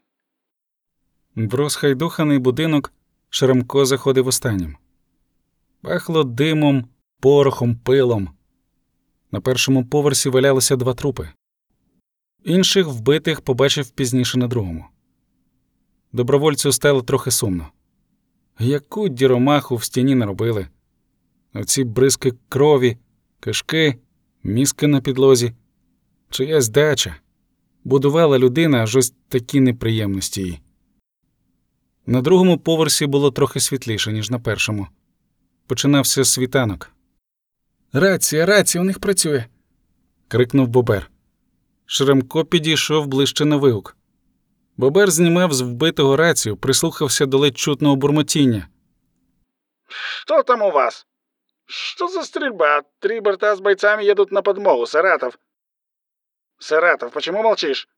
[1.37, 2.93] В розхайдуханий будинок
[3.31, 4.77] Шрамко заходив останнім.
[5.81, 6.85] Пахло димом,
[7.21, 8.29] порохом, пилом.
[9.33, 11.29] На першому поверсі валялося два трупи.
[12.45, 14.85] Інших вбитих побачив пізніше на другому.
[16.13, 17.69] Добровольцю стало трохи сумно.
[18.59, 20.69] Яку діромаху в стіні наробили?
[21.55, 22.99] Оці бризки крові,
[23.41, 23.99] кишки,
[24.43, 25.53] мізки на підлозі,
[26.31, 27.17] чиясь дача.
[27.85, 30.61] Будувала людина аж ось такі неприємності їй.
[32.07, 34.89] На другому поверсі було трохи світліше, ніж на першому.
[35.67, 36.91] Починався світанок.
[37.93, 39.45] Рація, рація, у них працює.
[40.29, 41.11] крикнув Бобер.
[41.87, 43.97] Шремко підійшов ближче на вигук.
[44.77, 48.69] Бобер знімав з вбитого рацію, прислухався до ледь чутного бурмотіння.
[49.89, 51.07] Что там у вас?
[51.67, 52.83] Что за стрельба?
[52.99, 55.39] Три борта с бойцами едут на подмогу, Саратов.
[56.59, 57.89] Саратов, почему молчишь?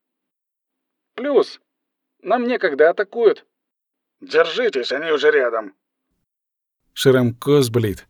[1.15, 1.61] Плюс.
[2.23, 3.47] Нам некогда атакуют.
[4.21, 5.73] Держитесь, они уже рядом.
[6.93, 8.07] Шеремко зблід.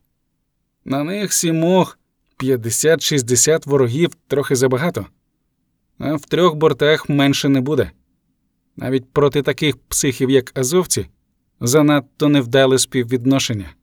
[0.85, 1.99] На них сімох
[2.39, 5.07] 50-60 ворогів трохи забагато,
[5.99, 7.91] а в трьох бортах менше не буде.
[8.77, 11.09] Навіть проти таких психів, як азовці,
[11.61, 13.75] занадто невдале співвідношення.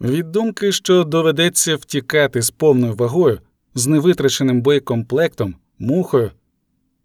[0.00, 3.40] Від думки, що доведеться втікати з повною вагою,
[3.74, 6.30] з невитраченим боєкомплектом, мухою,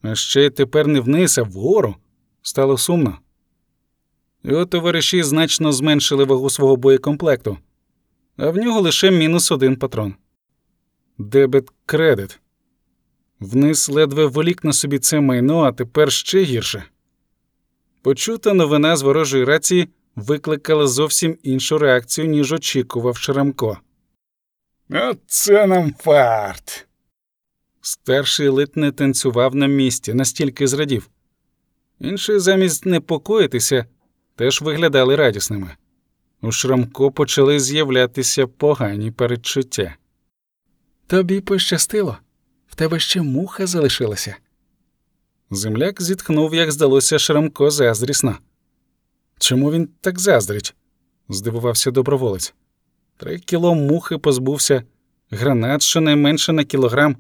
[0.01, 1.95] а ще й тепер не вниз, а вгору,
[2.41, 3.19] стало сумно.
[4.43, 7.57] Його товариші значно зменшили вагу свого боєкомплекту,
[8.37, 10.15] а в нього лише мінус один патрон.
[11.17, 12.39] Дебет кредит.
[13.39, 16.83] Вниз ледве волік на собі це майно, а тепер ще гірше.
[18.01, 23.77] Почута новина з ворожої рації викликала зовсім іншу реакцію, ніж очікував Шрамко.
[24.89, 26.87] Оце нам фарт.
[27.81, 31.09] Старший ледь не танцював на місці, настільки зрадів.
[31.99, 33.85] Інші замість непокоїтися
[34.35, 35.75] теж виглядали радісними.
[36.41, 39.95] У Шрамко почали з'являтися погані передчуття.
[41.07, 42.17] Тобі пощастило,
[42.67, 44.35] в тебе ще муха залишилася.
[45.51, 48.37] Земляк зітхнув, як здалося Шрамко заздрісно.
[49.39, 50.75] Чому він так заздрить?
[51.29, 52.53] здивувався доброволець.
[53.17, 54.83] Три кіло мухи позбувся,
[55.31, 57.17] гранат щонайменше на кілограм,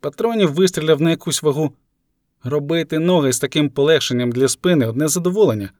[0.00, 1.72] патронів вистріляв на якусь вагу.
[2.44, 5.70] Робити ноги з таким полегшенням для спини одне задоволення.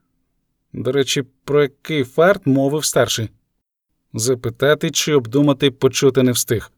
[0.77, 3.29] До речі, про який фарт мовив старший?
[4.13, 6.71] Запитати чи обдумати почути не встиг.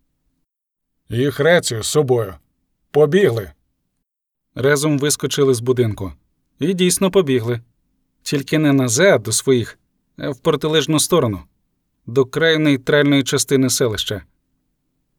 [1.10, 2.36] Їх рацію з собою.
[2.92, 3.52] Побігли.
[4.56, 6.14] Разом вискочили з будинку.
[6.60, 7.62] І дійсно побігли.
[8.22, 9.80] Тільки не назад до своїх,
[10.18, 11.44] а в протилежну сторону,
[12.06, 14.24] до краю нейтральної частини селища.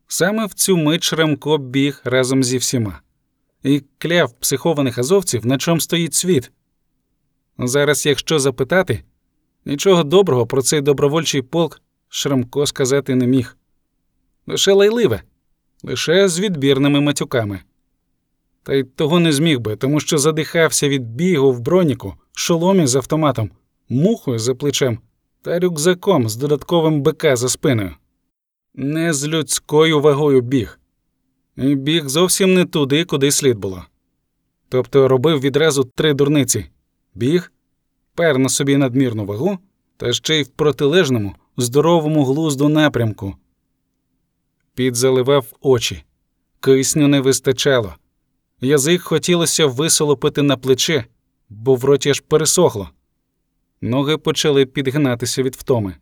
[0.06, 3.00] Саме в цю мить Шрамко біг разом зі всіма
[3.62, 6.50] і кляв психованих азовців, на чому стоїть світ.
[7.68, 9.02] Зараз, якщо запитати,
[9.64, 13.56] нічого доброго про цей добровольчий полк Шрамко сказати не міг.
[14.46, 15.22] Лише лайливе,
[15.82, 17.60] лише з відбірними матюками.
[18.62, 22.96] Та й того не зміг би, тому що задихався від бігу в броніку, шоломі з
[22.96, 23.50] автоматом,
[23.88, 24.98] мухою за плечем
[25.42, 27.94] та рюкзаком з додатковим БК за спиною.
[28.74, 30.78] Не з людською вагою біг.
[31.56, 33.84] І біг зовсім не туди, куди слід було.
[34.68, 36.66] Тобто робив відразу три дурниці
[37.14, 37.52] біг,
[38.14, 39.58] пер на собі надмірну вагу,
[39.96, 43.36] та ще й в протилежному, здоровому глузду напрямку.
[44.74, 46.04] Під заливав очі,
[46.60, 47.94] кисню не вистачало.
[48.60, 51.04] Язик хотілося висолопити на плече,
[51.48, 52.90] бо в роті аж пересохло.
[53.80, 55.96] Ноги почали підгинатися від втоми.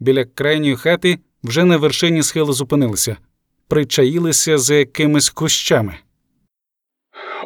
[0.00, 3.16] Біля крайньої хати вже на вершині схилу зупинилися,
[3.68, 5.98] причаїлися за якимись кущами.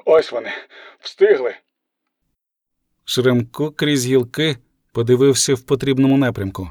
[0.04, 0.50] Ось вони.
[1.00, 1.54] Встигли.
[3.12, 4.58] Шремко крізь гілки
[4.92, 6.70] подивився в потрібному напрямку.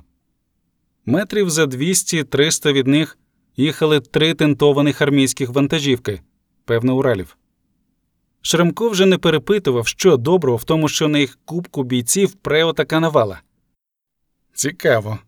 [1.06, 3.18] Метрів за 200-300 від них
[3.58, 6.22] їхали три тентованих армійських вантажівки,
[6.66, 7.38] певно, Уралів.
[8.42, 13.00] Шремко вже не перепитував, що доброго в тому, що на їх кубку бійців прео така
[13.00, 13.42] навала.
[14.54, 15.20] Цікаво.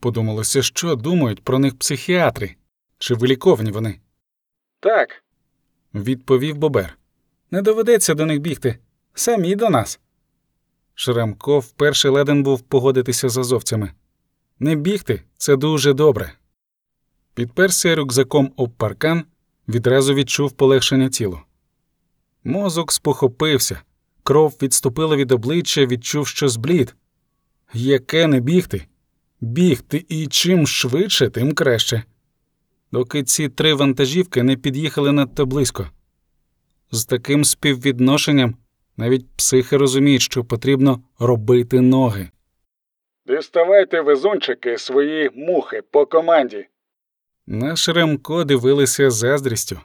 [0.00, 2.54] Подумалося, що думають про них психіатри,
[2.98, 4.00] чи виліковані вони.
[4.80, 5.24] Так.
[5.94, 6.98] Відповів Бобер.
[7.50, 8.78] Не доведеться до них бігти.
[9.14, 10.00] Самі до нас.
[10.94, 13.92] Шрамко вперше леден був погодитися з азовцями.
[14.58, 16.32] Не бігти це дуже добре.
[17.34, 19.24] Підперся рюкзаком об паркан,
[19.68, 21.40] відразу відчув полегшення тілу.
[22.44, 23.80] Мозок спохопився,
[24.22, 26.94] кров відступила від обличчя, відчув, що зблід.
[27.72, 28.86] Яке не бігти?
[29.40, 32.02] Бігти і чим швидше, тим краще.
[32.92, 35.90] Доки ці три вантажівки не під'їхали надто близько.
[36.90, 38.56] З таким співвідношенням
[38.96, 42.28] навіть психи розуміють, що потрібно робити ноги.
[43.26, 46.66] Діставайте везунчики свої мухи по команді.
[47.46, 49.80] На Шремко дивилися заздрістю.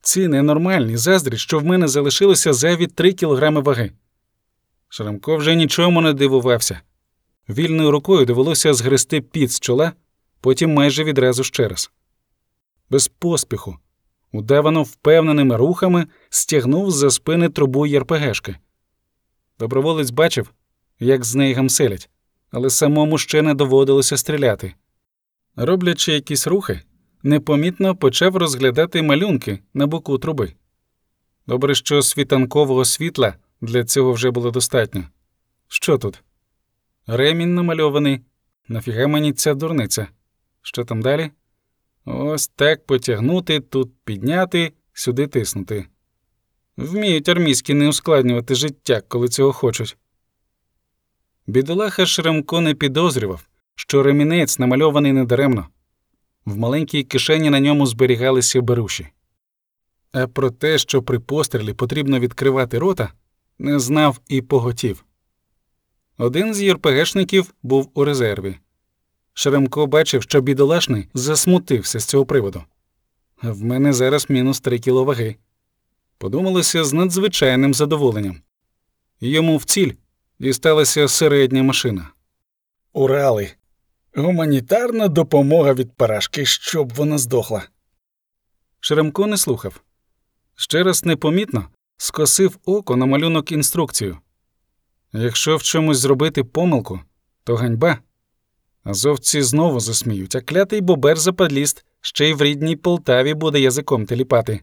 [0.00, 3.92] Ці ненормальні заздрість, що в мене залишилося зайві три кілограми ваги.
[4.88, 6.80] Шремко вже нічому не дивувався.
[7.48, 9.92] Вільною рукою довелося згрести під з чола,
[10.40, 11.90] потім майже відразу ще раз.
[12.90, 13.76] Без поспіху,
[14.36, 18.56] удавано впевненими рухами стягнув за спини трубу ЄРПГшки.
[19.58, 20.52] Доброволець бачив,
[21.00, 22.10] як з неї гамселять,
[22.50, 24.74] але самому ще не доводилося стріляти.
[25.56, 26.80] Роблячи якісь рухи,
[27.22, 30.52] непомітно почав розглядати малюнки на боку труби.
[31.46, 35.04] Добре, що світанкового світла для цього вже було достатньо.
[35.68, 36.22] Що тут?
[37.06, 38.20] Ремінь намальований.
[38.68, 40.06] Нафіга мені ця дурниця?
[40.62, 41.30] Що там далі?
[42.08, 45.86] Ось так потягнути, тут підняти, сюди тиснути.
[46.76, 49.96] Вміють армійські не ускладнювати життя, коли цього хочуть.
[51.46, 55.68] Бідолаха Шремко не підозрював, що ремінець намальований недаремно.
[56.44, 59.08] В маленькій кишені на ньому зберігалися беруші.
[60.12, 63.12] А про те, що при пострілі потрібно відкривати рота,
[63.58, 65.04] не знав і поготів.
[66.18, 68.56] Один з ЄРПГшників був у резерві.
[69.38, 72.64] Шеремко бачив, що бідолашний засмутився з цього приводу.
[73.42, 75.36] В мене зараз мінус три кіло ваги.
[76.18, 78.40] Подумалося з надзвичайним задоволенням.
[79.20, 79.92] Йому в ціль
[80.38, 82.08] дісталася середня машина.
[82.92, 83.50] Урали.
[84.14, 87.68] Гуманітарна допомога від парашки, щоб вона здохла.
[88.80, 89.80] Шеремко не слухав.
[90.54, 94.18] Ще раз непомітно скосив око на малюнок інструкцію.
[95.12, 97.00] Якщо в чомусь зробити помилку,
[97.44, 97.98] то ганьба.
[98.86, 104.60] Азовці знову засміють, а клятий бобер западліст ще й в рідній Полтаві буде язиком теліпати.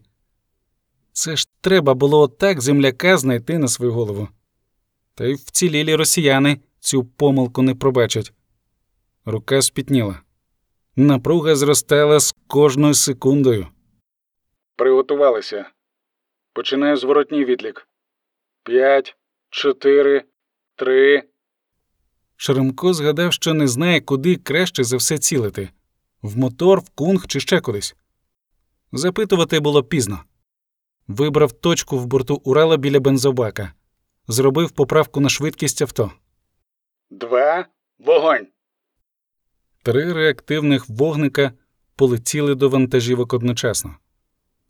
[1.13, 4.27] Це ж треба було отак земляка знайти на свою голову.
[5.15, 8.33] Та й вцілілі росіяни цю помилку не пробачать.
[9.25, 10.21] Рука спітніла.
[10.95, 13.67] Напруга зростала з кожною секундою.
[14.75, 15.65] Приготувалися.
[16.53, 17.87] Починаю зворотній відлік.
[18.63, 19.17] П'ять,
[19.49, 20.23] чотири,
[20.75, 21.32] три.
[22.45, 25.69] Шеремко згадав, що не знає, куди краще за все цілити
[26.21, 27.95] в мотор, в кунг чи ще кудись.
[28.91, 30.23] Запитувати було пізно.
[31.07, 33.73] Вибрав точку в борту Урала біля бензобака,
[34.27, 36.11] зробив поправку на швидкість авто.
[37.09, 37.65] Два.
[37.99, 38.47] Вогонь.
[39.83, 41.51] Три реактивних вогника
[41.95, 43.95] полетіли до вантажівок одночасно.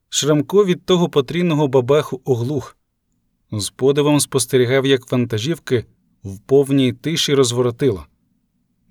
[0.10, 2.78] Шрамко від того потрійного бабаху оглух.
[3.52, 5.86] З подивом спостерігав, як вантажівки
[6.24, 8.06] в повній тиші розворотило.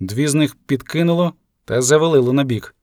[0.00, 1.32] Дві з них підкинуло
[1.64, 2.74] та завалило на бік.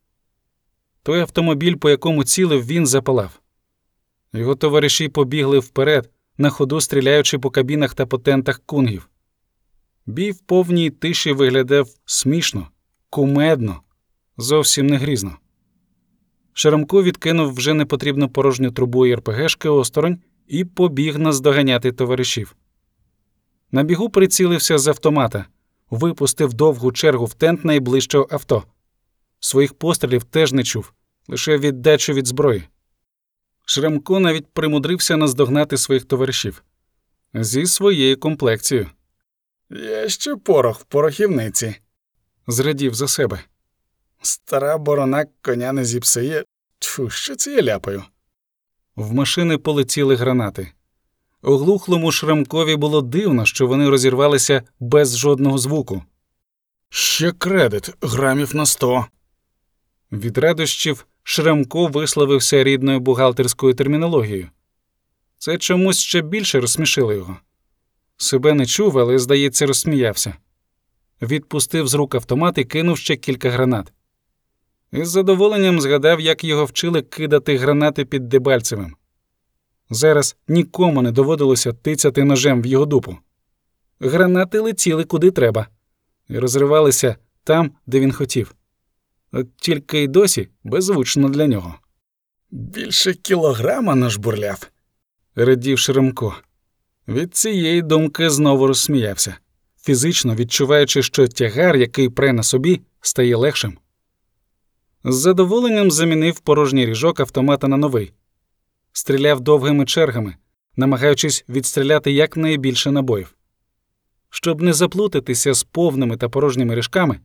[1.04, 3.40] Той автомобіль, по якому цілив, він запалав.
[4.34, 9.10] Його товариші побігли вперед, на ходу стріляючи по кабінах та по тентах кунгів.
[10.06, 12.68] Бій в повній тиші виглядав смішно,
[13.10, 13.82] кумедно,
[14.38, 15.38] зовсім не грізно.
[16.54, 22.56] Шеремко відкинув вже непотрібну порожню трубу РПГшки осторонь і побіг наздоганяти товаришів.
[23.72, 25.46] На бігу прицілився з автомата,
[25.90, 28.64] випустив довгу чергу в тент найближчого авто.
[29.40, 30.94] Своїх пострілів теж не чув,
[31.28, 32.64] лише віддачу від зброї.
[33.66, 36.64] Шремко навіть примудрився наздогнати своїх товаришів
[37.34, 38.90] зі своєю комплекцією.
[39.70, 41.76] Є ще порох в порохівниці,
[42.48, 43.40] зрадів за себе.
[44.22, 46.44] Стара борона коня не зіпсує.
[46.80, 48.04] Тьфу, що це я ляпаю.
[48.96, 50.72] В машини полетіли гранати.
[51.42, 56.04] Оглухлому Шрамкові було дивно, що вони розірвалися без жодного звуку.
[56.90, 59.06] Ще кредит, грамів на сто.
[60.12, 64.50] Від радощів Шрамко висловився рідною бухгалтерською термінологією.
[65.38, 67.38] Це чомусь ще більше розсмішило його.
[68.18, 70.34] Себе не чув, але, здається, розсміявся.
[71.22, 73.94] Відпустив з рук автомат і кинув ще кілька гранат.
[74.92, 78.96] Із задоволенням згадав, як його вчили кидати гранати під Дебальцевим.
[79.90, 83.18] Зараз нікому не доводилося тицяти ножем в його дупу.
[84.00, 85.68] Гранати летіли куди треба,
[86.30, 88.56] і розривалися там, де він хотів.
[89.32, 91.76] От тільки й досі беззвучно для нього.
[92.52, 94.68] Більше кілограма нажбурляв,
[95.36, 96.36] радів Шеремко.
[97.08, 99.38] Від цієї думки знову розсміявся,
[99.82, 103.78] фізично відчуваючи, що тягар, який пре на собі, стає легшим.
[105.04, 108.14] З задоволенням замінив порожній ріжок автомата на новий,
[108.94, 110.36] стріляв довгими чергами,
[110.76, 113.36] намагаючись відстріляти якнайбільше набоїв.
[114.30, 117.20] Щоб не заплутатися з повними та порожніми ріжками,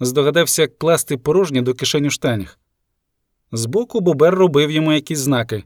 [0.00, 2.58] здогадався класти порожні до кишень у штанях.
[3.52, 5.64] Збоку Бобер робив йому якісь знаки.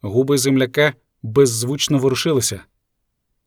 [0.00, 2.60] Губи земляка беззвучно ворушилися.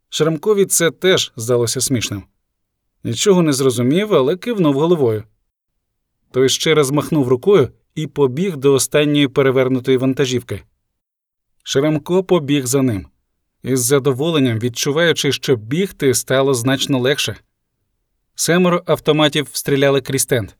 [0.09, 2.23] Шрамкові це теж здалося смішним.
[3.03, 5.23] Нічого не зрозумів, але кивнув головою.
[6.31, 10.63] Той ще раз махнув рукою і побіг до останньої перевернутої вантажівки.
[11.72, 13.07] Шрамко побіг за ним,
[13.63, 17.36] із задоволенням відчуваючи, що бігти стало значно легше.
[18.36, 20.57] Семеро автоматів стріляли крізь тент.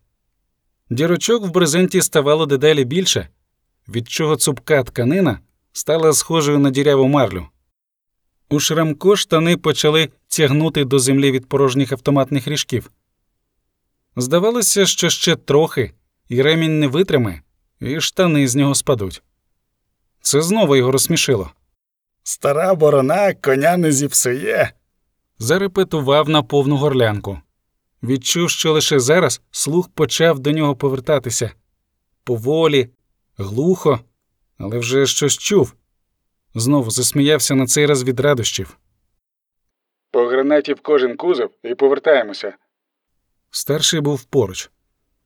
[0.90, 3.30] Дірочок в брезенті ставало дедалі більше,
[3.88, 5.40] від чого цупка тканина
[5.72, 7.48] стала схожою на діряву марлю.
[8.50, 12.92] У Шрамко штани почали тягнути до землі від порожніх автоматних ріжків.
[14.16, 15.94] Здавалося, що ще трохи,
[16.28, 17.42] і ремінь не витримає,
[17.80, 19.24] і штани з нього спадуть.
[20.22, 21.52] Це знову його розсмішило.
[22.24, 24.74] Стара борона коня не зіпсує.
[25.40, 27.40] Зарепетував на повну горлянку.
[28.04, 31.52] Відчув, що лише зараз слух почав до нього повертатися
[32.24, 32.90] поволі,
[33.38, 34.00] глухо,
[34.58, 35.74] але вже щось чув.
[36.56, 38.78] Знову засміявся на цей раз від радощів.
[40.12, 42.54] По гранаті в кожен кузов і повертаємося.
[43.52, 44.72] Старший був поруч,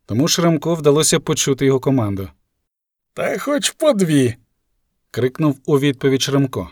[0.05, 2.29] тому Шрамко вдалося почути його команду.
[3.13, 4.35] Та хоч по дві.
[5.13, 6.69] Крикнув у відповідь Шрамко.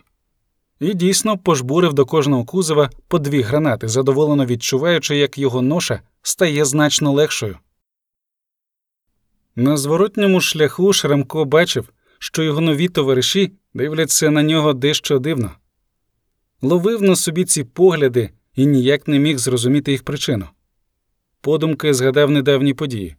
[0.79, 6.65] І дійсно пожбурив до кожного кузова по дві гранати, задоволено відчуваючи, як його ноша стає
[6.65, 7.57] значно легшою.
[9.55, 11.89] На зворотньому шляху Шрамко бачив,
[12.19, 15.51] що його нові товариші дивляться на нього дещо дивно.
[16.61, 20.47] Ловив на собі ці погляди і ніяк не міг зрозуміти їх причину.
[21.41, 23.15] Подумки згадав недавні події.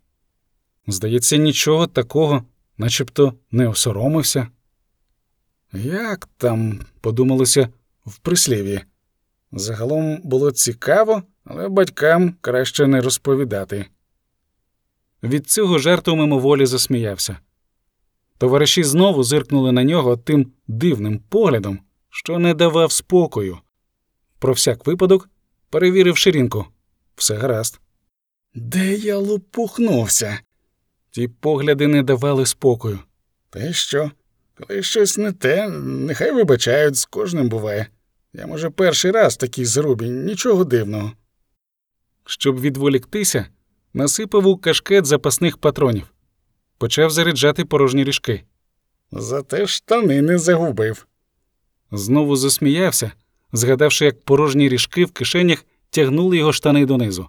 [0.87, 2.45] Здається, нічого такого,
[2.79, 4.49] начебто не осоромився.
[5.73, 7.69] Як там, подумалося,
[8.07, 8.81] в прислів'ї.
[9.53, 13.87] Загалом було цікаво, але батькам краще не розповідати.
[15.23, 17.37] Від цього жарту мимоволі засміявся.
[18.39, 21.79] Товариші знову зиркнули на нього тим дивним поглядом,
[22.11, 23.59] що не давав спокою.
[24.39, 25.29] Про всяк випадок
[25.71, 26.67] перевірив ширинку.
[27.17, 27.81] Все гаразд.
[28.55, 30.39] Де я лопухнувся?
[31.11, 32.99] Ті погляди не давали спокою.
[33.57, 34.11] Й що?
[34.69, 37.87] Коли щось не те, нехай вибачають, з кожним буває.
[38.33, 41.13] Я, може, перший раз такий зрубі, нічого дивного.
[42.27, 43.47] Щоб відволіктися,
[43.95, 46.05] насипав у кашкет запасних патронів.
[46.79, 48.45] Почав заряджати порожні ріжки.
[49.13, 51.07] Зате штани не загубив.
[51.93, 53.13] Знову засміявся,
[53.53, 57.29] згадавши, як порожні ріжки в кишенях тягнули його штани донизу.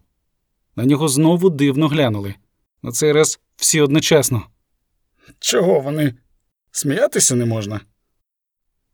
[0.76, 2.36] На нього знову дивно глянули.
[2.84, 4.44] На цей раз всі одночасно.
[5.40, 6.14] Чого вони?
[6.76, 7.82] Сміятися не можна.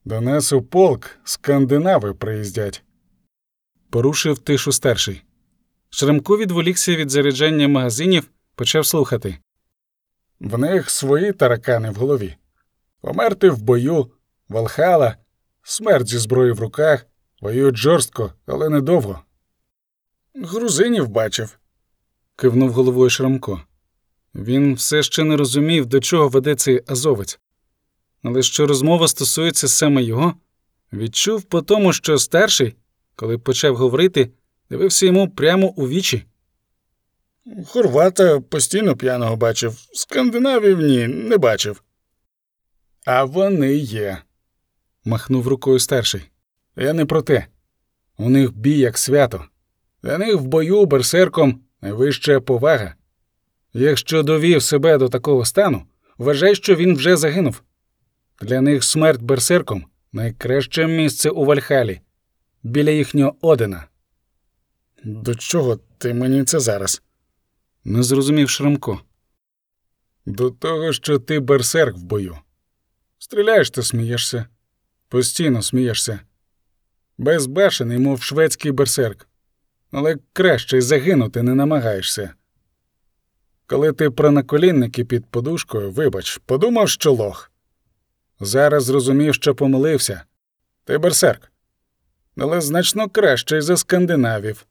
[0.05, 2.83] До нас у полк скандинави приїздять.
[3.89, 5.23] Порушив тишу старший.
[5.89, 9.37] Шрамко відволікся від заряджання магазинів, почав слухати.
[10.39, 12.35] В них свої таракани в голові.
[13.01, 14.11] Померти в бою,
[14.49, 15.17] Валхала,
[15.63, 17.05] смерть зі зброєю в руках,
[17.41, 19.19] воюють жорстко, але недовго.
[20.35, 21.59] Грузинів бачив.
[22.35, 23.61] кивнув головою Шрамко.
[24.35, 27.39] Він все ще не розумів, до чого веде цей азовець.
[28.23, 30.33] Але що розмова стосується саме його,
[30.93, 32.75] відчув по тому, що старший,
[33.15, 34.31] коли почав говорити,
[34.69, 36.25] дивився йому прямо у вічі.
[37.67, 41.83] Хорвата постійно п'яного бачив, скандинавів ні, не бачив.
[43.05, 44.17] А вони є.
[45.05, 46.21] махнув рукою старший.
[46.75, 47.47] Я не про те.
[48.17, 49.45] У них бій як свято.
[50.03, 52.95] Для них в бою берсерком найвища повага.
[53.73, 55.83] Якщо довів себе до такого стану,
[56.17, 57.61] вважай, що він вже загинув.
[58.41, 62.01] Для них смерть берсерком найкраще місце у Вальхалі,
[62.63, 63.87] біля їхнього Одена.
[65.03, 67.01] До чого ти мені це зараз?
[67.83, 69.01] Не зрозумів Шрамко.
[70.25, 72.37] До того, що ти берсерк в бою.
[73.17, 74.45] Стріляєш та смієшся.
[75.07, 76.19] Постійно смієшся.
[77.17, 79.27] Безбашений, мов шведський берсерк.
[79.91, 82.33] Але краще загинути не намагаєшся.
[83.67, 87.48] Коли ти про наколінники під подушкою, вибач, подумав, що лох.
[88.39, 90.23] Зараз зрозумів, що помилився.
[90.85, 91.51] Ти берсерк.
[92.37, 94.65] Але значно кращий за скандинавів.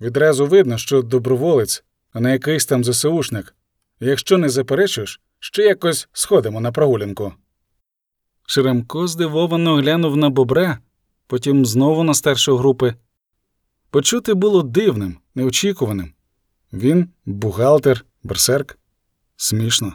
[0.00, 3.54] Відразу видно, що доброволець, а не якийсь там ЗСУшник.
[4.00, 7.32] Якщо не заперечуєш, ще якось сходимо на прогулянку.
[8.46, 10.78] Шрамко здивовано глянув на бобра,
[11.26, 12.94] потім знову на старшу групи.
[13.90, 16.12] Почути було дивним, неочікуваним.
[16.72, 18.78] Він бухгалтер, берсерк.
[19.36, 19.94] Смішно.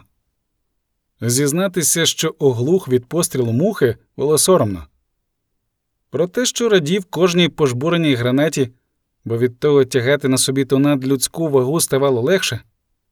[1.20, 4.86] Зізнатися, що оглух від пострілу мухи було соромно.
[6.10, 8.70] Про те, що радів кожній пожбуреній гранаті,
[9.24, 12.60] бо від того тягати на собі ту надлюдську вагу ставало легше,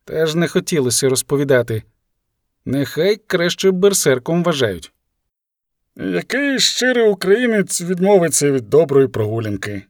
[0.04, 1.82] теж не хотілося розповідати.
[2.64, 4.92] Нехай краще берсерком вважають.
[5.96, 9.82] Який щирий українець відмовиться від доброї прогулянки?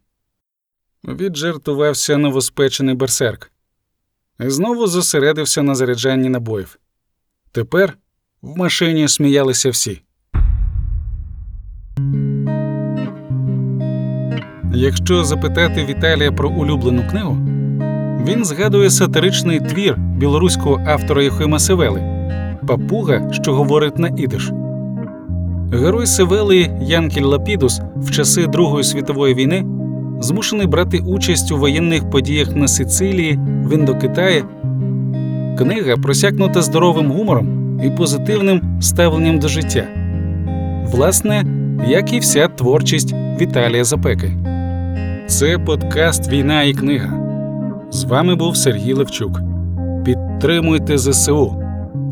[1.05, 3.53] Віджартувався новоспечений берсерк
[4.41, 6.79] і знову зосередився на заряджанні набоїв.
[7.53, 7.99] Тепер
[8.43, 10.03] в машині сміялися всі.
[14.74, 17.39] Якщо запитати Віталія про улюблену книгу,
[18.26, 22.03] він згадує сатиричний твір білоруського автора Єхима Севели
[22.66, 24.51] Папуга, що говорить на ідиш.
[25.72, 29.64] Герой Севели Янкіль Лапідус в часи Другої світової війни
[30.20, 34.45] змушений брати участь у воєнних подіях на Сицилії, в Індокитаї.
[35.59, 39.85] Книга просякнута здоровим гумором і позитивним ставленням до життя.
[40.87, 41.45] Власне,
[41.89, 44.33] як і вся творчість Віталія Запеки.
[45.27, 47.22] Це подкаст Війна і книга.
[47.91, 49.41] З вами був Сергій Левчук.
[50.05, 51.62] Підтримуйте ЗСУ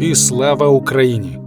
[0.00, 1.43] і слава Україні!